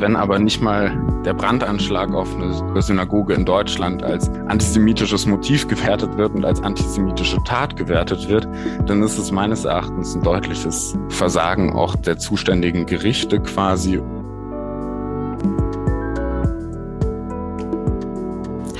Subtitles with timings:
[0.00, 6.16] Wenn aber nicht mal der Brandanschlag auf eine Synagoge in Deutschland als antisemitisches Motiv gewertet
[6.16, 8.48] wird und als antisemitische Tat gewertet wird,
[8.86, 14.00] dann ist es meines Erachtens ein deutliches Versagen auch der zuständigen Gerichte quasi.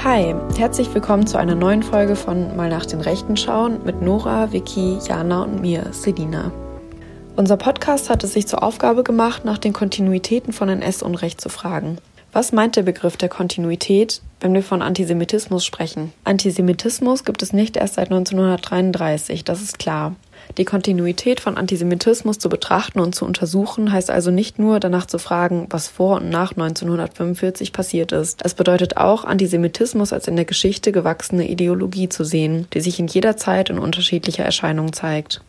[0.02, 4.52] Hi, herzlich willkommen zu einer neuen Folge von Mal nach den Rechten schauen mit Nora,
[4.52, 6.50] Vicky, Jana und mir, Selina.
[7.40, 11.96] Unser Podcast hat es sich zur Aufgabe gemacht, nach den Kontinuitäten von NS-Unrecht zu fragen.
[12.34, 16.12] Was meint der Begriff der Kontinuität, wenn wir von Antisemitismus sprechen?
[16.24, 20.16] Antisemitismus gibt es nicht erst seit 1933, das ist klar.
[20.58, 25.16] Die Kontinuität von Antisemitismus zu betrachten und zu untersuchen, heißt also nicht nur danach zu
[25.16, 28.42] fragen, was vor und nach 1945 passiert ist.
[28.44, 33.06] Es bedeutet auch, Antisemitismus als in der Geschichte gewachsene Ideologie zu sehen, die sich in
[33.06, 35.40] jeder Zeit in unterschiedlicher Erscheinung zeigt.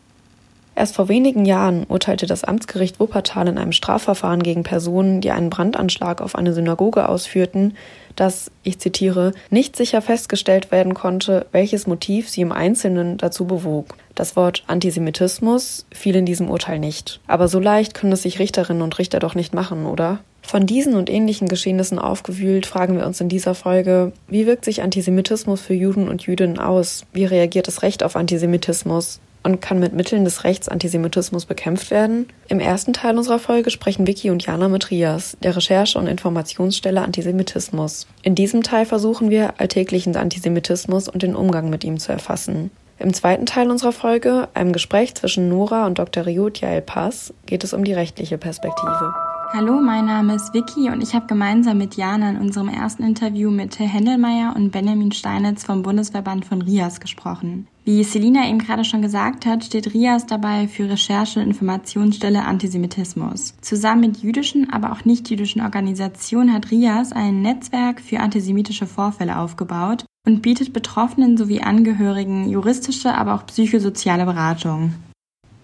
[0.73, 5.49] Erst vor wenigen Jahren urteilte das Amtsgericht Wuppertal in einem Strafverfahren gegen Personen, die einen
[5.49, 7.75] Brandanschlag auf eine Synagoge ausführten,
[8.15, 13.95] dass, ich zitiere, nicht sicher festgestellt werden konnte, welches Motiv sie im Einzelnen dazu bewog.
[14.15, 17.19] Das Wort Antisemitismus fiel in diesem Urteil nicht.
[17.27, 20.19] Aber so leicht können es sich Richterinnen und Richter doch nicht machen, oder?
[20.41, 24.81] Von diesen und ähnlichen Geschehnissen aufgewühlt, fragen wir uns in dieser Folge, wie wirkt sich
[24.81, 27.05] Antisemitismus für Juden und Jüdinnen aus?
[27.13, 29.19] Wie reagiert das Recht auf Antisemitismus?
[29.43, 32.27] Und kann mit Mitteln des Rechts Antisemitismus bekämpft werden?
[32.47, 37.01] Im ersten Teil unserer Folge sprechen Vicky und Jana mit Rias, der Recherche- und Informationsstelle
[37.01, 38.07] Antisemitismus.
[38.23, 42.71] In diesem Teil versuchen wir, alltäglichen Antisemitismus und den Umgang mit ihm zu erfassen.
[42.99, 46.25] Im zweiten Teil unserer Folge, einem Gespräch zwischen Nora und Dr.
[46.25, 49.13] Riot Jael Pass, geht es um die rechtliche Perspektive.
[49.53, 53.51] Hallo, mein Name ist Vicky und ich habe gemeinsam mit Jana in unserem ersten Interview
[53.51, 57.67] mit Till Hendelmeier und Benjamin Steinitz vom Bundesverband von RIAS gesprochen.
[57.83, 63.55] Wie Selina eben gerade schon gesagt hat, steht RIAS dabei für Recherche- und Informationsstelle Antisemitismus.
[63.59, 70.05] Zusammen mit jüdischen, aber auch nicht-jüdischen Organisationen hat RIAS ein Netzwerk für antisemitische Vorfälle aufgebaut
[70.25, 74.93] und bietet Betroffenen sowie Angehörigen juristische, aber auch psychosoziale Beratung.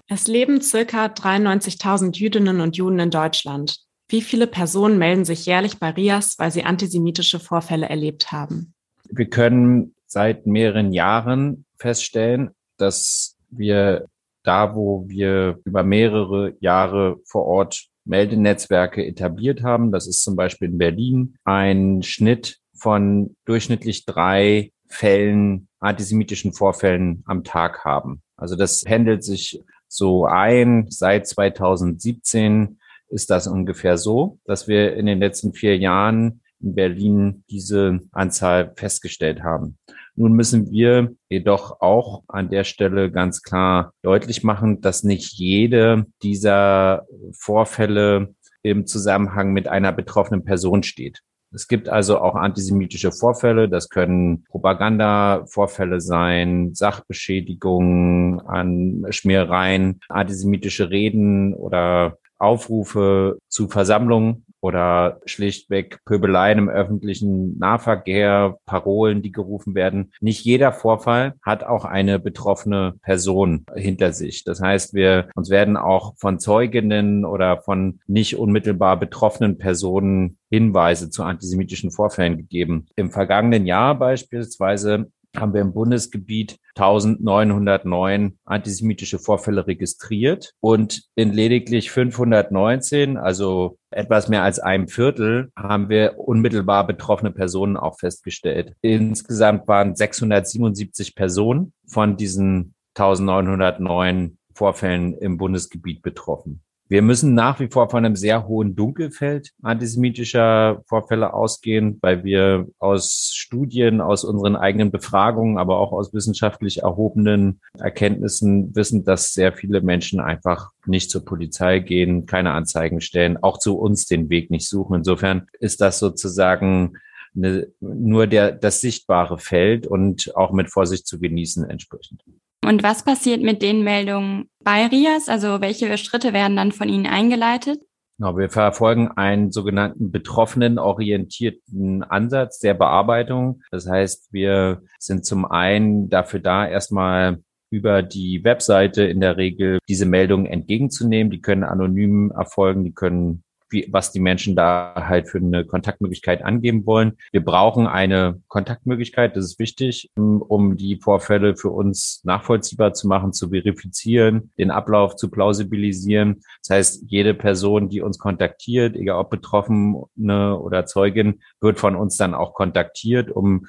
[0.09, 3.79] Es leben circa 93.000 Jüdinnen und Juden in Deutschland.
[4.07, 8.73] Wie viele Personen melden sich jährlich bei RIAS, weil sie antisemitische Vorfälle erlebt haben?
[9.09, 14.07] Wir können seit mehreren Jahren feststellen, dass wir
[14.43, 20.69] da, wo wir über mehrere Jahre vor Ort Meldenetzwerke etabliert haben, das ist zum Beispiel
[20.69, 28.21] in Berlin, ein Schnitt von durchschnittlich drei Fällen, antisemitischen Vorfällen am Tag haben.
[28.37, 30.87] Also das pendelt sich so ein.
[30.89, 37.43] Seit 2017 ist das ungefähr so, dass wir in den letzten vier Jahren in Berlin
[37.49, 39.77] diese Anzahl festgestellt haben.
[40.15, 46.05] Nun müssen wir jedoch auch an der Stelle ganz klar deutlich machen, dass nicht jede
[46.23, 48.33] dieser Vorfälle
[48.63, 51.21] im Zusammenhang mit einer betroffenen Person steht.
[51.53, 53.69] Es gibt also auch antisemitische Vorfälle.
[53.69, 65.99] Das können Propagandavorfälle sein, Sachbeschädigungen an Schmierereien, antisemitische Reden oder Aufrufe zu Versammlungen oder schlichtweg
[66.05, 70.11] Pöbeleien im öffentlichen Nahverkehr, Parolen, die gerufen werden.
[70.19, 74.43] Nicht jeder Vorfall hat auch eine betroffene Person hinter sich.
[74.43, 81.09] Das heißt, wir uns werden auch von Zeuginnen oder von nicht unmittelbar betroffenen Personen Hinweise
[81.09, 82.87] zu antisemitischen Vorfällen gegeben.
[82.95, 91.91] Im vergangenen Jahr beispielsweise haben wir im Bundesgebiet 1909 antisemitische Vorfälle registriert und in lediglich
[91.91, 98.73] 519, also etwas mehr als einem Viertel, haben wir unmittelbar betroffene Personen auch festgestellt.
[98.81, 106.63] Insgesamt waren 677 Personen von diesen 1909 Vorfällen im Bundesgebiet betroffen.
[106.89, 112.67] Wir müssen nach wie vor von einem sehr hohen Dunkelfeld antisemitischer Vorfälle ausgehen, weil wir
[112.79, 119.51] aus Studien, aus unseren eigenen Befragungen, aber auch aus wissenschaftlich erhobenen Erkenntnissen wissen, dass sehr
[119.51, 124.49] viele Menschen einfach nicht zur Polizei gehen, keine Anzeigen stellen, auch zu uns den Weg
[124.49, 124.95] nicht suchen.
[124.95, 126.97] Insofern ist das sozusagen
[127.35, 132.23] eine, nur der, das sichtbare Feld und auch mit Vorsicht zu genießen entsprechend.
[132.67, 135.29] Und was passiert mit den Meldungen bei RIAS?
[135.29, 137.79] Also welche Schritte werden dann von Ihnen eingeleitet?
[138.19, 143.61] Genau, wir verfolgen einen sogenannten betroffenen orientierten Ansatz der Bearbeitung.
[143.71, 149.79] Das heißt, wir sind zum einen dafür da, erstmal über die Webseite in der Regel
[149.87, 151.31] diese Meldungen entgegenzunehmen.
[151.31, 156.43] Die können anonym erfolgen, die können wie, was die Menschen da halt für eine Kontaktmöglichkeit
[156.43, 157.17] angeben wollen.
[157.31, 163.33] Wir brauchen eine Kontaktmöglichkeit, das ist wichtig, um die Vorfälle für uns nachvollziehbar zu machen,
[163.33, 166.41] zu verifizieren, den Ablauf zu plausibilisieren.
[166.61, 172.17] Das heißt, jede Person, die uns kontaktiert, egal ob Betroffene oder Zeugin, wird von uns
[172.17, 173.67] dann auch kontaktiert, um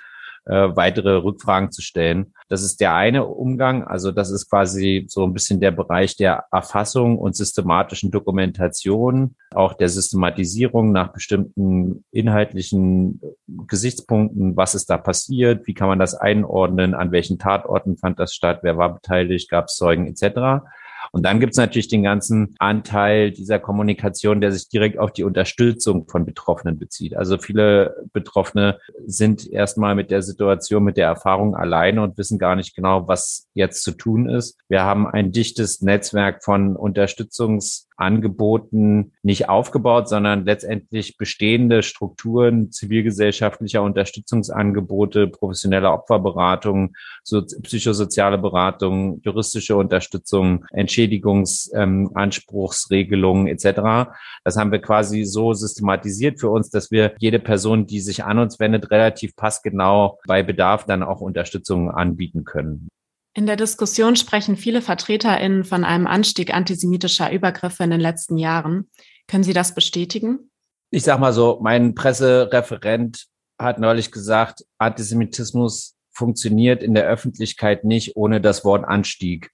[0.48, 2.32] äh, weitere Rückfragen zu stellen.
[2.48, 3.84] Das ist der eine Umgang.
[3.84, 9.74] Also das ist quasi so ein bisschen der Bereich der Erfassung und systematischen Dokumentation, auch
[9.74, 14.56] der Systematisierung nach bestimmten inhaltlichen Gesichtspunkten.
[14.56, 15.66] Was ist da passiert?
[15.66, 16.94] Wie kann man das einordnen?
[16.94, 18.60] An welchen Tatorten fand das statt?
[18.62, 19.50] Wer war beteiligt?
[19.50, 20.64] Gab es Zeugen etc.?
[21.12, 25.24] Und dann gibt es natürlich den ganzen Anteil dieser Kommunikation, der sich direkt auf die
[25.24, 27.16] Unterstützung von Betroffenen bezieht.
[27.16, 32.56] Also viele Betroffene sind erstmal mit der Situation, mit der Erfahrung alleine und wissen gar
[32.56, 34.58] nicht genau, was jetzt zu tun ist.
[34.68, 43.82] Wir haben ein dichtes Netzwerk von Unterstützungs Angeboten nicht aufgebaut, sondern letztendlich bestehende Strukturen zivilgesellschaftlicher
[43.82, 46.94] Unterstützungsangebote, professionelle Opferberatung,
[47.24, 50.64] so psychosoziale Beratung, juristische Unterstützung,
[50.98, 54.10] Entschädigungsanspruchsregelungen ähm, etc.
[54.44, 58.38] Das haben wir quasi so systematisiert für uns, dass wir jede Person, die sich an
[58.38, 62.88] uns wendet, relativ passgenau bei Bedarf dann auch Unterstützung anbieten können.
[63.34, 68.90] In der Diskussion sprechen viele VertreterInnen von einem Anstieg antisemitischer Übergriffe in den letzten Jahren.
[69.28, 70.50] Können Sie das bestätigen?
[70.90, 73.26] Ich sage mal so, mein Pressereferent
[73.60, 79.52] hat neulich gesagt, Antisemitismus funktioniert in der Öffentlichkeit nicht ohne das Wort Anstieg.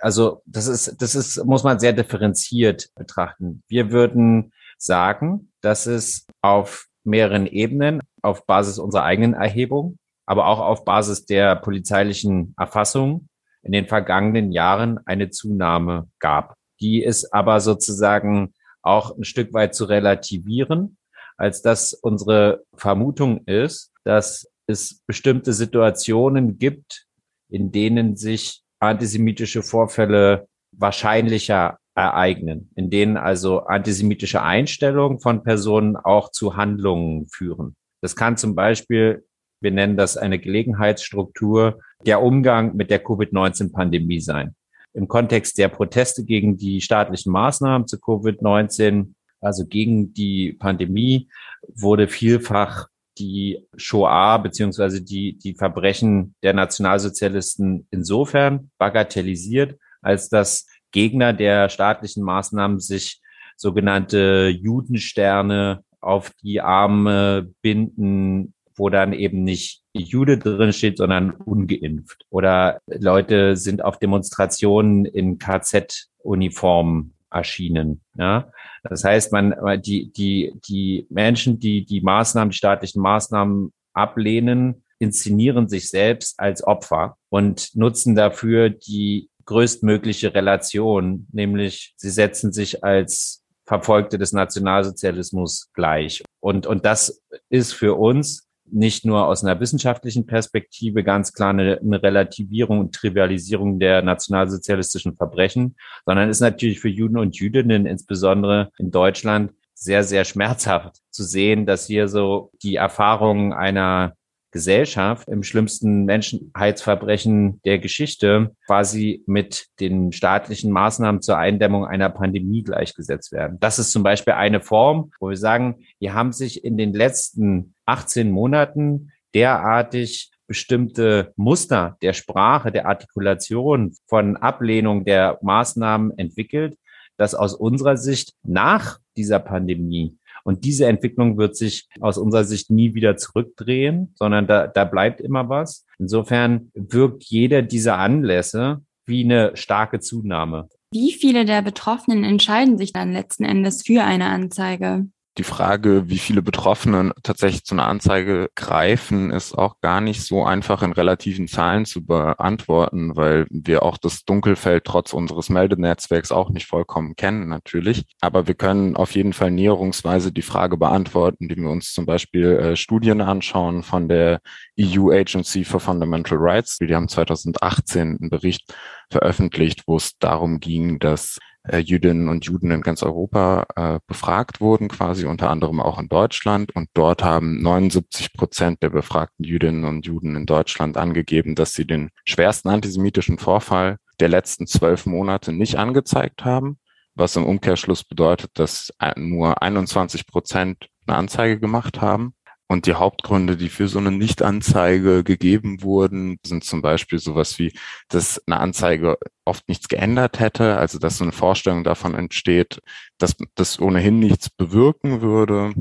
[0.00, 3.62] Also das ist, das ist, muss man sehr differenziert betrachten.
[3.68, 10.60] Wir würden sagen, dass es auf mehreren Ebenen, auf Basis unserer eigenen Erhebung, aber auch
[10.60, 13.28] auf Basis der polizeilichen Erfassung
[13.62, 16.54] in den vergangenen Jahren eine Zunahme gab.
[16.80, 20.96] Die ist aber sozusagen auch ein Stück weit zu relativieren,
[21.36, 27.06] als dass unsere Vermutung ist, dass es bestimmte Situationen gibt,
[27.48, 36.30] in denen sich antisemitische Vorfälle wahrscheinlicher ereignen, in denen also antisemitische Einstellungen von Personen auch
[36.30, 37.74] zu Handlungen führen.
[38.00, 39.24] Das kann zum Beispiel
[39.60, 44.54] wir nennen das eine Gelegenheitsstruktur, der Umgang mit der Covid-19-Pandemie sein.
[44.94, 51.28] Im Kontext der Proteste gegen die staatlichen Maßnahmen zu Covid-19, also gegen die Pandemie,
[51.74, 61.32] wurde vielfach die Shoah beziehungsweise die, die Verbrechen der Nationalsozialisten insofern bagatellisiert, als dass Gegner
[61.32, 63.20] der staatlichen Maßnahmen sich
[63.56, 72.24] sogenannte Judensterne auf die Arme binden, wo dann eben nicht Jude drin steht, sondern ungeimpft.
[72.30, 78.02] Oder Leute sind auf Demonstrationen in KZ-Uniformen erschienen.
[78.14, 78.50] Ja?
[78.82, 85.68] Das heißt, man, die, die, die Menschen, die die Maßnahmen, die staatlichen Maßnahmen ablehnen, inszenieren
[85.68, 93.44] sich selbst als Opfer und nutzen dafür die größtmögliche Relation, nämlich sie setzen sich als
[93.64, 96.22] Verfolgte des Nationalsozialismus gleich.
[96.40, 101.78] Und, und das ist für uns nicht nur aus einer wissenschaftlichen Perspektive ganz klar eine,
[101.80, 105.76] eine, Relativierung und Trivialisierung der nationalsozialistischen Verbrechen,
[106.06, 111.64] sondern ist natürlich für Juden und Jüdinnen, insbesondere in Deutschland, sehr, sehr schmerzhaft zu sehen,
[111.64, 114.14] dass hier so die Erfahrungen einer
[114.50, 122.62] Gesellschaft im schlimmsten Menschheitsverbrechen der Geschichte quasi mit den staatlichen Maßnahmen zur Eindämmung einer Pandemie
[122.62, 123.58] gleichgesetzt werden.
[123.60, 127.74] Das ist zum Beispiel eine Form, wo wir sagen, hier haben sich in den letzten
[127.86, 136.78] 18 Monaten derartig bestimmte Muster der Sprache, der Artikulation von Ablehnung der Maßnahmen entwickelt,
[137.18, 140.17] dass aus unserer Sicht nach dieser Pandemie
[140.48, 145.20] und diese Entwicklung wird sich aus unserer Sicht nie wieder zurückdrehen, sondern da, da bleibt
[145.20, 145.84] immer was.
[145.98, 150.70] Insofern wirkt jeder dieser Anlässe wie eine starke Zunahme.
[150.90, 155.08] Wie viele der Betroffenen entscheiden sich dann letzten Endes für eine Anzeige?
[155.38, 160.44] Die Frage, wie viele Betroffene tatsächlich zu einer Anzeige greifen, ist auch gar nicht so
[160.44, 166.50] einfach in relativen Zahlen zu beantworten, weil wir auch das Dunkelfeld trotz unseres Meldenetzwerks auch
[166.50, 168.04] nicht vollkommen kennen natürlich.
[168.20, 172.46] Aber wir können auf jeden Fall näherungsweise die Frage beantworten, indem wir uns zum Beispiel
[172.46, 174.40] äh, Studien anschauen von der
[174.80, 176.78] EU Agency for Fundamental Rights.
[176.78, 178.74] Die haben 2018 einen Bericht
[179.10, 181.38] veröffentlicht, wo es darum ging, dass
[181.80, 186.74] Jüdinnen und Juden in ganz Europa äh, befragt wurden, quasi unter anderem auch in Deutschland.
[186.74, 191.86] Und dort haben 79 Prozent der befragten Jüdinnen und Juden in Deutschland angegeben, dass sie
[191.86, 196.78] den schwersten antisemitischen Vorfall der letzten zwölf Monate nicht angezeigt haben.
[197.14, 202.34] was im Umkehrschluss bedeutet, dass nur 21 Prozent eine Anzeige gemacht haben.
[202.70, 207.72] Und die Hauptgründe, die für so eine Nichtanzeige gegeben wurden, sind zum Beispiel sowas wie,
[208.08, 212.82] dass eine Anzeige oft nichts geändert hätte, also dass so eine Vorstellung davon entsteht,
[213.16, 215.72] dass das ohnehin nichts bewirken würde.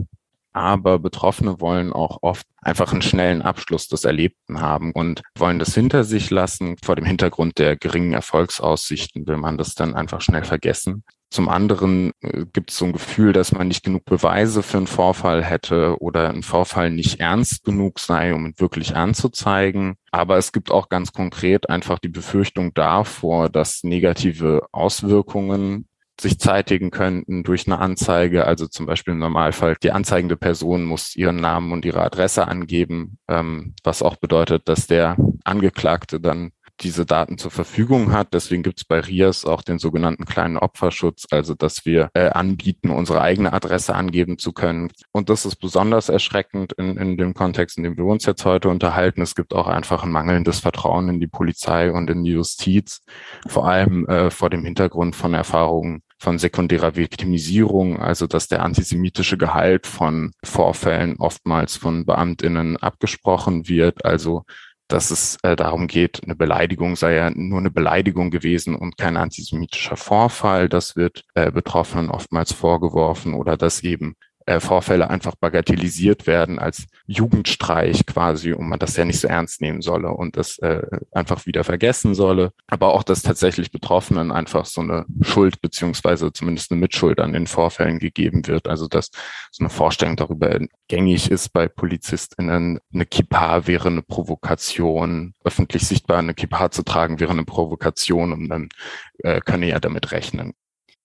[0.53, 5.75] Aber Betroffene wollen auch oft einfach einen schnellen Abschluss des Erlebten haben und wollen das
[5.75, 6.77] hinter sich lassen.
[6.83, 11.03] Vor dem Hintergrund der geringen Erfolgsaussichten will man das dann einfach schnell vergessen.
[11.29, 14.87] Zum anderen äh, gibt es so ein Gefühl, dass man nicht genug Beweise für einen
[14.87, 19.95] Vorfall hätte oder ein Vorfall nicht ernst genug sei, um ihn wirklich anzuzeigen.
[20.11, 25.87] Aber es gibt auch ganz konkret einfach die Befürchtung davor, dass negative Auswirkungen
[26.19, 28.45] sich zeitigen könnten durch eine Anzeige.
[28.45, 33.19] Also zum Beispiel im Normalfall, die anzeigende Person muss ihren Namen und ihre Adresse angeben,
[33.27, 38.33] ähm, was auch bedeutet, dass der Angeklagte dann diese Daten zur Verfügung hat.
[38.33, 42.89] Deswegen gibt es bei RIAS auch den sogenannten kleinen Opferschutz, also dass wir äh, anbieten,
[42.89, 44.91] unsere eigene Adresse angeben zu können.
[45.11, 48.69] Und das ist besonders erschreckend in, in dem Kontext, in dem wir uns jetzt heute
[48.69, 49.21] unterhalten.
[49.21, 53.01] Es gibt auch einfach ein mangelndes Vertrauen in die Polizei und in die Justiz,
[53.47, 59.37] vor allem äh, vor dem Hintergrund von Erfahrungen von sekundärer Viktimisierung, also dass der antisemitische
[59.37, 64.43] Gehalt von Vorfällen oftmals von Beamtinnen abgesprochen wird, also
[64.87, 69.17] dass es äh, darum geht, eine Beleidigung sei ja nur eine Beleidigung gewesen und kein
[69.17, 70.69] antisemitischer Vorfall.
[70.69, 74.15] Das wird äh, Betroffenen oftmals vorgeworfen oder dass eben
[74.47, 79.61] äh, Vorfälle einfach bagatellisiert werden als Jugendstreich quasi und man das ja nicht so ernst
[79.61, 82.53] nehmen solle und das äh, einfach wieder vergessen solle.
[82.65, 87.45] Aber auch, dass tatsächlich Betroffenen einfach so eine Schuld beziehungsweise zumindest eine Mitschuld an den
[87.45, 88.67] Vorfällen gegeben wird.
[88.67, 89.11] Also dass
[89.51, 96.19] so eine Vorstellung darüber gängig ist bei PolizistInnen, eine Kippa wäre eine Provokation, öffentlich sichtbar
[96.19, 98.69] eine Kippa zu tragen wäre eine Provokation und dann
[99.19, 100.53] äh, könne ja damit rechnen.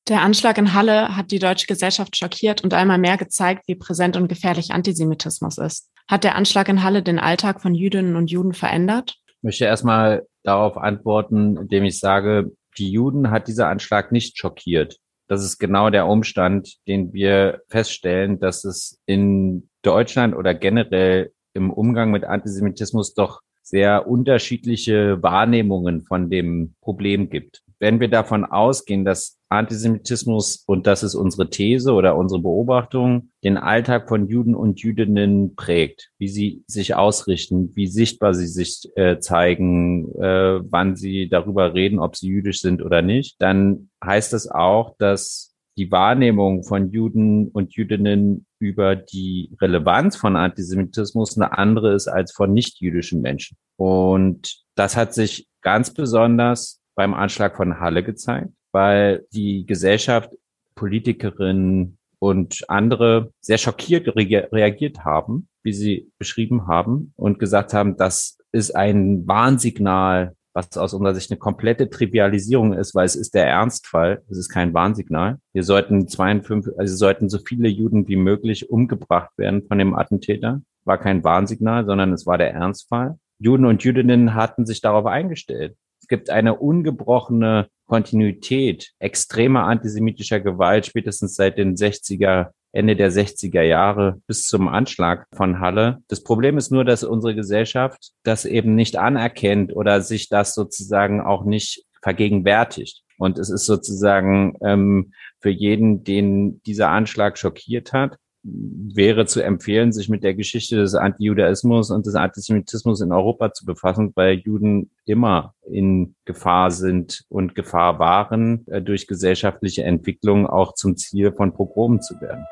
[0.08, 4.16] Der Anschlag in Halle hat die deutsche Gesellschaft schockiert und einmal mehr gezeigt, wie präsent
[4.16, 5.90] und gefährlich Antisemitismus ist.
[6.08, 9.16] Hat der Anschlag in Halle den Alltag von Jüdinnen und Juden verändert?
[9.28, 14.98] Ich möchte erstmal darauf antworten, indem ich sage, die Juden hat dieser Anschlag nicht schockiert.
[15.28, 21.70] Das ist genau der Umstand, den wir feststellen, dass es in Deutschland oder generell im
[21.70, 29.04] Umgang mit Antisemitismus doch sehr unterschiedliche Wahrnehmungen von dem Problem gibt wenn wir davon ausgehen,
[29.04, 34.80] dass Antisemitismus, und das ist unsere These oder unsere Beobachtung, den Alltag von Juden und
[34.80, 41.28] Jüdinnen prägt, wie sie sich ausrichten, wie sichtbar sie sich äh, zeigen, äh, wann sie
[41.28, 46.64] darüber reden, ob sie jüdisch sind oder nicht, dann heißt das auch, dass die Wahrnehmung
[46.64, 53.22] von Juden und Jüdinnen über die Relevanz von Antisemitismus eine andere ist als von nicht-jüdischen
[53.22, 53.56] Menschen.
[53.76, 60.30] Und das hat sich ganz besonders beim Anschlag von Halle gezeigt, weil die Gesellschaft,
[60.74, 68.38] Politikerinnen und andere sehr schockiert reagiert haben, wie sie beschrieben haben und gesagt haben, das
[68.52, 73.46] ist ein Warnsignal, was aus unserer Sicht eine komplette Trivialisierung ist, weil es ist der
[73.46, 75.38] Ernstfall, es ist kein Warnsignal.
[75.52, 80.60] Wir sollten 52, also sollten so viele Juden wie möglich umgebracht werden von dem Attentäter.
[80.84, 83.18] War kein Warnsignal, sondern es war der Ernstfall.
[83.38, 85.76] Juden und Jüdinnen hatten sich darauf eingestellt.
[86.12, 94.20] Gibt eine ungebrochene Kontinuität extremer antisemitischer Gewalt spätestens seit den 60er, Ende der 60er Jahre
[94.26, 96.02] bis zum Anschlag von Halle.
[96.08, 101.22] Das Problem ist nur, dass unsere Gesellschaft das eben nicht anerkennt oder sich das sozusagen
[101.22, 103.04] auch nicht vergegenwärtigt.
[103.16, 109.92] Und es ist sozusagen ähm, für jeden, den dieser Anschlag schockiert hat, wäre zu empfehlen,
[109.92, 114.90] sich mit der Geschichte des Antijudaismus und des Antisemitismus in Europa zu befassen, weil Juden
[115.04, 121.54] immer in Gefahr sind und Gefahr waren, äh, durch gesellschaftliche Entwicklung auch zum Ziel von
[121.54, 122.44] Pogromen zu werden.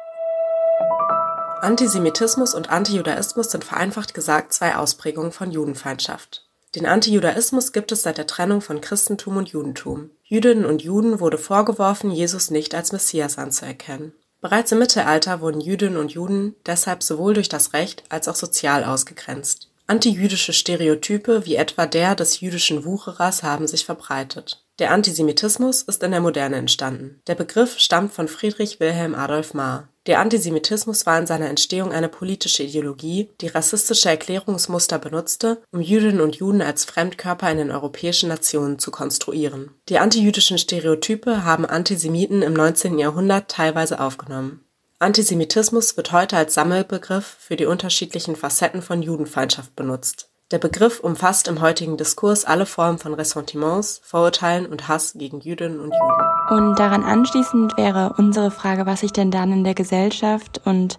[1.61, 6.47] Antisemitismus und Antijudaismus sind vereinfacht gesagt zwei Ausprägungen von Judenfeindschaft.
[6.75, 10.11] Den Antijudaismus gibt es seit der Trennung von Christentum und Judentum.
[10.23, 14.13] Jüdinnen und Juden wurde vorgeworfen, Jesus nicht als Messias anzuerkennen.
[14.41, 18.85] Bereits im Mittelalter wurden Jüdinnen und Juden deshalb sowohl durch das Recht als auch sozial
[18.85, 19.69] ausgegrenzt.
[19.87, 24.65] Antijüdische Stereotype wie etwa der des jüdischen Wucherers haben sich verbreitet.
[24.79, 27.21] Der Antisemitismus ist in der Moderne entstanden.
[27.27, 32.09] Der Begriff stammt von Friedrich Wilhelm Adolf Mahr der Antisemitismus war in seiner Entstehung eine
[32.09, 38.29] politische Ideologie, die rassistische Erklärungsmuster benutzte, um Jüdinnen und Juden als Fremdkörper in den europäischen
[38.29, 39.71] Nationen zu konstruieren.
[39.89, 42.99] Die antijüdischen Stereotype haben Antisemiten im 19.
[42.99, 44.65] Jahrhundert teilweise aufgenommen.
[44.99, 50.30] Antisemitismus wird heute als Sammelbegriff für die unterschiedlichen Facetten von Judenfeindschaft benutzt.
[50.53, 55.79] Der Begriff umfasst im heutigen Diskurs alle Formen von Ressentiments, Vorurteilen und Hass gegen Jüdinnen
[55.79, 56.67] und Juden.
[56.67, 60.99] Und daran anschließend wäre unsere Frage, was sich denn dann in der Gesellschaft und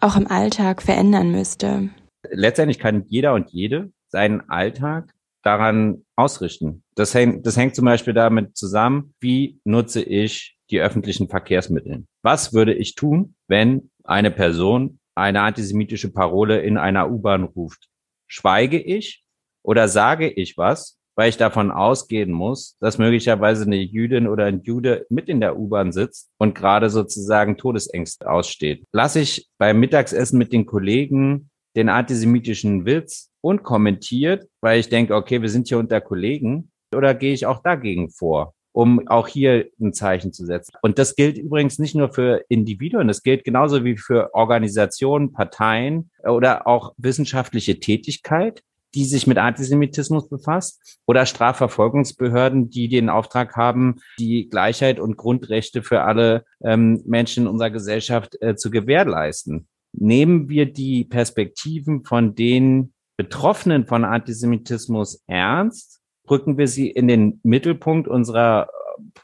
[0.00, 1.88] auch im Alltag verändern müsste.
[2.30, 6.82] Letztendlich kann jeder und jede seinen Alltag daran ausrichten.
[6.94, 12.04] Das hängt, das hängt zum Beispiel damit zusammen, wie nutze ich die öffentlichen Verkehrsmittel.
[12.22, 17.88] Was würde ich tun, wenn eine Person eine antisemitische Parole in einer U-Bahn ruft?
[18.32, 19.22] Schweige ich
[19.62, 24.62] oder sage ich was, weil ich davon ausgehen muss, dass möglicherweise eine Jüdin oder ein
[24.62, 28.84] Jude mit in der U-Bahn sitzt und gerade sozusagen Todesängste aussteht.
[28.90, 35.14] Lasse ich beim Mittagsessen mit den Kollegen den antisemitischen Witz und kommentiert, weil ich denke,
[35.14, 38.54] okay, wir sind hier unter Kollegen, oder gehe ich auch dagegen vor?
[38.72, 40.72] Um auch hier ein Zeichen zu setzen.
[40.82, 46.10] Und das gilt übrigens nicht nur für Individuen, das gilt genauso wie für Organisationen, Parteien
[46.24, 48.62] oder auch wissenschaftliche Tätigkeit,
[48.94, 55.82] die sich mit Antisemitismus befasst oder Strafverfolgungsbehörden, die den Auftrag haben, die Gleichheit und Grundrechte
[55.82, 59.66] für alle ähm, Menschen in unserer Gesellschaft äh, zu gewährleisten.
[59.92, 67.40] Nehmen wir die Perspektiven von den Betroffenen von Antisemitismus ernst rücken wir sie in den
[67.42, 68.68] Mittelpunkt unserer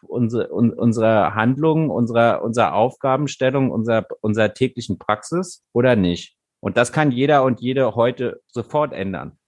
[0.03, 6.37] unsere, unserer Handlungen, unserer, unserer Aufgabenstellung, unserer, unserer täglichen Praxis oder nicht?
[6.61, 9.39] Und das kann jeder und jede heute sofort ändern.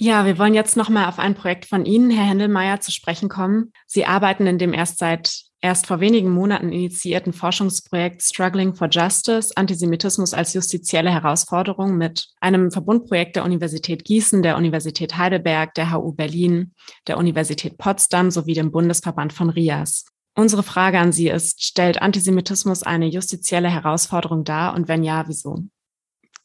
[0.00, 3.72] Ja, wir wollen jetzt nochmal auf ein Projekt von Ihnen, Herr Händelmeier, zu sprechen kommen.
[3.86, 9.52] Sie arbeiten in dem erst seit erst vor wenigen Monaten initiierten Forschungsprojekt Struggling for Justice,
[9.56, 16.12] Antisemitismus als justizielle Herausforderung mit einem Verbundprojekt der Universität Gießen, der Universität Heidelberg, der HU
[16.12, 16.74] Berlin,
[17.06, 20.06] der Universität Potsdam sowie dem Bundesverband von RIAS.
[20.36, 25.64] Unsere Frage an Sie ist, stellt Antisemitismus eine justizielle Herausforderung dar und wenn ja, wieso?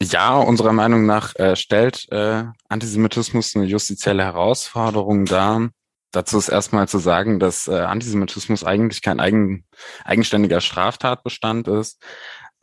[0.01, 5.69] Ja, unserer Meinung nach äh, stellt äh, Antisemitismus eine justizielle Herausforderung dar.
[6.13, 9.65] Dazu ist erstmal zu sagen, dass äh, Antisemitismus eigentlich kein eigen,
[10.05, 12.01] eigenständiger Straftatbestand ist,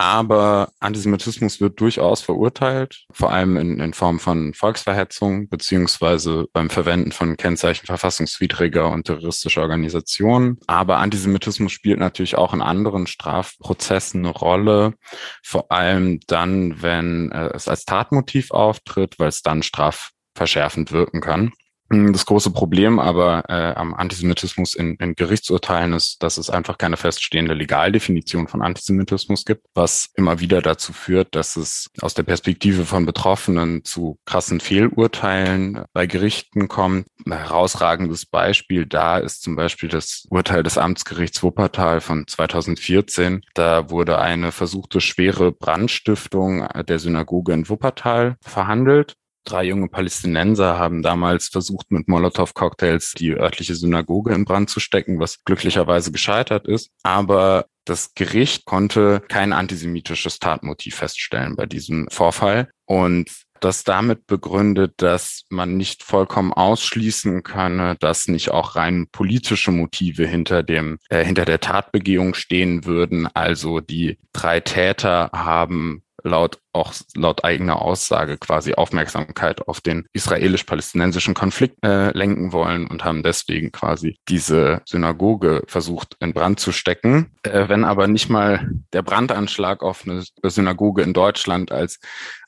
[0.01, 7.13] aber Antisemitismus wird durchaus verurteilt, vor allem in, in Form von Volksverhetzung beziehungsweise beim Verwenden
[7.13, 10.59] von Kennzeichen verfassungswidriger und terroristischer Organisationen.
[10.67, 14.95] Aber Antisemitismus spielt natürlich auch in anderen Strafprozessen eine Rolle,
[15.43, 21.53] vor allem dann, wenn äh, es als Tatmotiv auftritt, weil es dann strafverschärfend wirken kann.
[21.93, 26.79] Hm, das große Problem aber äh, am Antisemitismus in, in Gerichtsurteilen ist, dass es einfach
[26.79, 32.23] keine feststehende Legaldefinition von Antisemitismus gibt, was immer wieder dazu führt, dass es aus der
[32.23, 37.07] Perspektive von Betroffenen zu krassen Fehlurteilen bei Gerichten kommt.
[37.27, 43.43] Ein herausragendes Beispiel da ist zum Beispiel das Urteil des Amtsgerichts Wuppertal von 2014.
[43.55, 51.03] Da wurde eine versuchte schwere Brandstiftung der Synagoge in Wuppertal verhandelt Drei junge Palästinenser haben
[51.03, 56.91] damals versucht, mit Molotow-Cocktails die örtliche Synagoge in Brand zu stecken, was glücklicherweise gescheitert ist.
[57.03, 62.71] Aber das Gericht konnte kein antisemitisches Tatmotiv feststellen bei diesem Vorfall.
[62.85, 69.71] Und das damit begründet, dass man nicht vollkommen ausschließen könne, dass nicht auch rein politische
[69.71, 73.27] Motive hinter dem äh, hinter der Tatbegehung stehen würden.
[73.35, 81.35] Also die drei Täter haben laut auch laut eigener Aussage quasi Aufmerksamkeit auf den israelisch-palästinensischen
[81.35, 87.33] Konflikt äh, lenken wollen und haben deswegen quasi diese Synagoge versucht in Brand zu stecken.
[87.43, 91.99] Äh, wenn aber nicht mal der Brandanschlag auf eine Synagoge in Deutschland als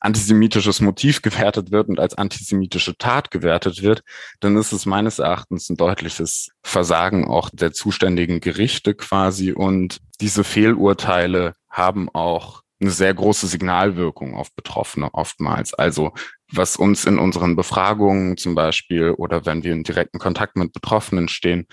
[0.01, 4.03] antisemitisches Motiv gewertet wird und als antisemitische Tat gewertet wird,
[4.41, 10.45] dann ist es meines Erachtens ein deutliches Versagen auch der zuständigen Gerichte quasi und diese
[10.45, 15.73] Fehlurteile haben auch eine sehr große Signalwirkung auf Betroffene oftmals.
[15.73, 16.13] Also
[16.51, 21.29] was uns in unseren Befragungen zum Beispiel oder wenn wir in direkten Kontakt mit Betroffenen
[21.29, 21.67] stehen,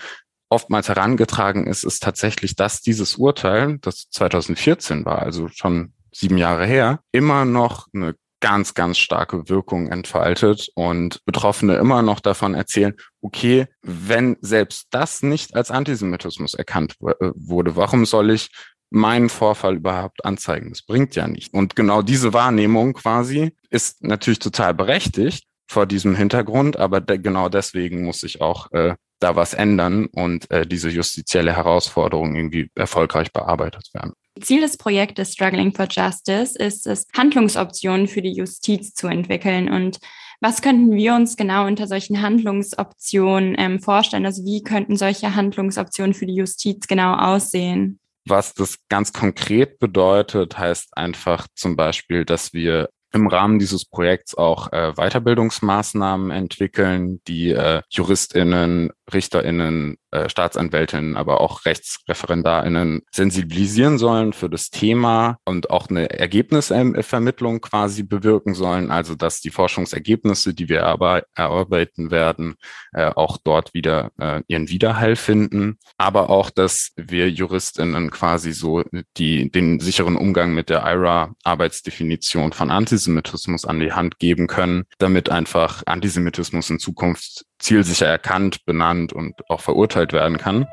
[0.48, 6.66] oftmals herangetragen ist, ist tatsächlich, dass dieses Urteil, das 2014 war, also schon sieben Jahre
[6.66, 12.94] her, immer noch eine ganz, ganz starke Wirkung entfaltet und Betroffene immer noch davon erzählen,
[13.20, 18.50] okay, wenn selbst das nicht als Antisemitismus erkannt wurde, warum soll ich
[18.90, 20.70] meinen Vorfall überhaupt anzeigen.
[20.70, 21.54] Das bringt ja nicht.
[21.54, 27.48] Und genau diese Wahrnehmung quasi ist natürlich total berechtigt vor diesem Hintergrund, aber de genau
[27.48, 33.32] deswegen muss sich auch äh, da was ändern und äh, diese justizielle Herausforderung irgendwie erfolgreich
[33.32, 34.12] bearbeitet werden.
[34.40, 39.70] Ziel des Projektes Struggling for Justice ist es, Handlungsoptionen für die Justiz zu entwickeln.
[39.70, 39.98] Und
[40.40, 44.24] was könnten wir uns genau unter solchen Handlungsoptionen ähm, vorstellen?
[44.24, 47.99] Also wie könnten solche Handlungsoptionen für die Justiz genau aussehen?
[48.26, 54.36] Was das ganz konkret bedeutet, heißt einfach zum Beispiel, dass wir im Rahmen dieses Projekts
[54.36, 64.32] auch äh, Weiterbildungsmaßnahmen entwickeln, die äh, JuristInnen, RichterInnen, äh, Staatsanwältinnen, aber auch RechtsreferendarInnen sensibilisieren sollen
[64.32, 70.68] für das Thema und auch eine Ergebnisvermittlung quasi bewirken sollen, also dass die Forschungsergebnisse, die
[70.68, 72.54] wir aber erarbeiten werden,
[72.92, 78.82] äh, auch dort wieder äh, ihren Widerhall finden, aber auch, dass wir JuristInnen quasi so
[79.16, 85.28] die, den sicheren Umgang mit der IRA-Arbeitsdefinition von Antisemitismus an die Hand geben können, damit
[85.28, 90.66] einfach Antisemitismus in Zukunft zielsicher erkannt, benannt und auch verurteilt werden kann.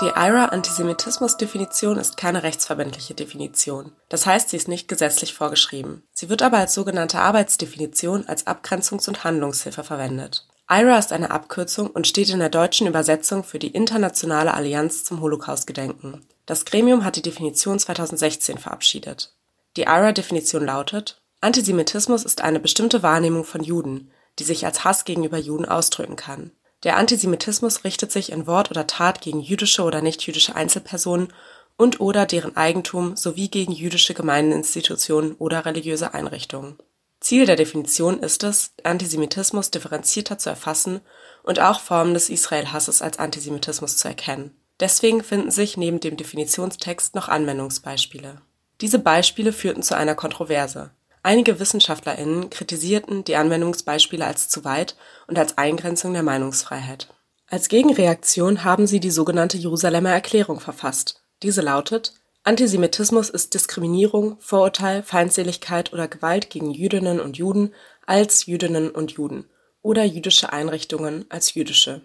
[0.00, 3.90] Die IRA-Antisemitismus-Definition ist keine rechtsverbindliche Definition.
[4.08, 6.04] Das heißt, sie ist nicht gesetzlich vorgeschrieben.
[6.12, 10.46] Sie wird aber als sogenannte Arbeitsdefinition als Abgrenzungs- und Handlungshilfe verwendet.
[10.70, 15.20] IRA ist eine Abkürzung und steht in der deutschen Übersetzung für die Internationale Allianz zum
[15.20, 16.24] Holocaust-Gedenken.
[16.46, 19.32] Das Gremium hat die Definition 2016 verabschiedet.
[19.76, 25.38] Die IRA-Definition lautet, Antisemitismus ist eine bestimmte Wahrnehmung von Juden, die sich als Hass gegenüber
[25.38, 26.52] Juden ausdrücken kann.
[26.84, 31.32] Der Antisemitismus richtet sich in Wort oder Tat gegen jüdische oder nichtjüdische Einzelpersonen
[31.76, 36.78] und oder deren Eigentum sowie gegen jüdische Gemeindeninstitutionen oder religiöse Einrichtungen.
[37.20, 41.00] Ziel der Definition ist es, Antisemitismus differenzierter zu erfassen
[41.42, 44.56] und auch Formen des Israel-Hasses als Antisemitismus zu erkennen.
[44.78, 48.40] Deswegen finden sich neben dem Definitionstext noch Anwendungsbeispiele.
[48.80, 50.92] Diese Beispiele führten zu einer Kontroverse.
[51.28, 57.08] Einige WissenschaftlerInnen kritisierten die Anwendungsbeispiele als zu weit und als Eingrenzung der Meinungsfreiheit.
[57.50, 61.22] Als Gegenreaktion haben sie die sogenannte Jerusalemer Erklärung verfasst.
[61.42, 62.14] Diese lautet
[62.44, 67.74] Antisemitismus ist Diskriminierung, Vorurteil, Feindseligkeit oder Gewalt gegen Jüdinnen und Juden
[68.06, 69.44] als Jüdinnen und Juden
[69.82, 72.00] oder jüdische Einrichtungen als jüdische.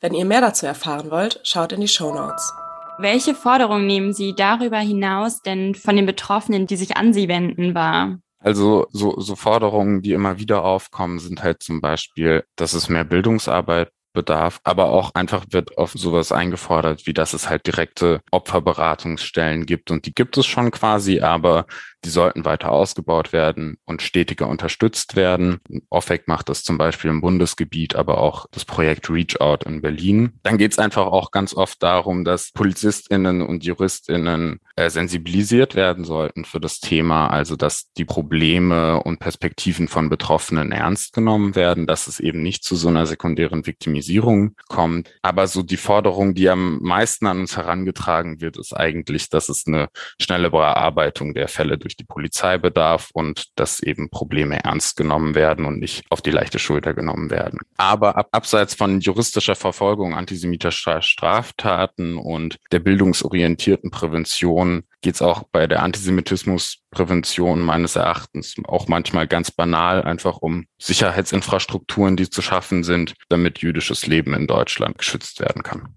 [0.00, 2.50] Wenn ihr mehr dazu erfahren wollt, schaut in die Show Notes.
[2.98, 7.74] Welche Forderungen nehmen Sie darüber hinaus denn von den Betroffenen, die sich an Sie wenden,
[7.74, 8.20] wahr?
[8.44, 13.04] Also so, so Forderungen, die immer wieder aufkommen, sind halt zum Beispiel, dass es mehr
[13.04, 19.64] Bildungsarbeit bedarf, aber auch einfach wird auf sowas eingefordert, wie dass es halt direkte Opferberatungsstellen
[19.64, 21.66] gibt und die gibt es schon quasi, aber
[22.04, 25.60] die sollten weiter ausgebaut werden und stetiger unterstützt werden.
[25.90, 30.32] OFEC macht das zum Beispiel im Bundesgebiet, aber auch das Projekt Reach Out in Berlin.
[30.42, 36.04] Dann geht es einfach auch ganz oft darum, dass PolizistInnen und JuristInnen äh, sensibilisiert werden
[36.04, 41.86] sollten für das Thema, also dass die Probleme und Perspektiven von Betroffenen ernst genommen werden,
[41.86, 45.14] dass es eben nicht zu so einer sekundären Viktimisierung kommt.
[45.22, 49.64] Aber so die Forderung, die am meisten an uns herangetragen wird, ist eigentlich, dass es
[49.66, 49.88] eine
[50.20, 55.34] schnelle Bearbeitung der Fälle durch durch die Polizei bedarf und dass eben Probleme ernst genommen
[55.34, 57.60] werden und nicht auf die leichte Schulter genommen werden.
[57.76, 65.44] Aber ab, abseits von juristischer Verfolgung antisemitischer Straftaten und der bildungsorientierten Prävention geht es auch
[65.52, 72.84] bei der Antisemitismusprävention meines Erachtens auch manchmal ganz banal einfach um Sicherheitsinfrastrukturen, die zu schaffen
[72.84, 75.94] sind, damit jüdisches Leben in Deutschland geschützt werden kann.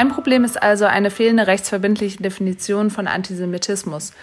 [0.00, 4.14] Ein Problem ist also eine fehlende rechtsverbindliche Definition von Antisemitismus.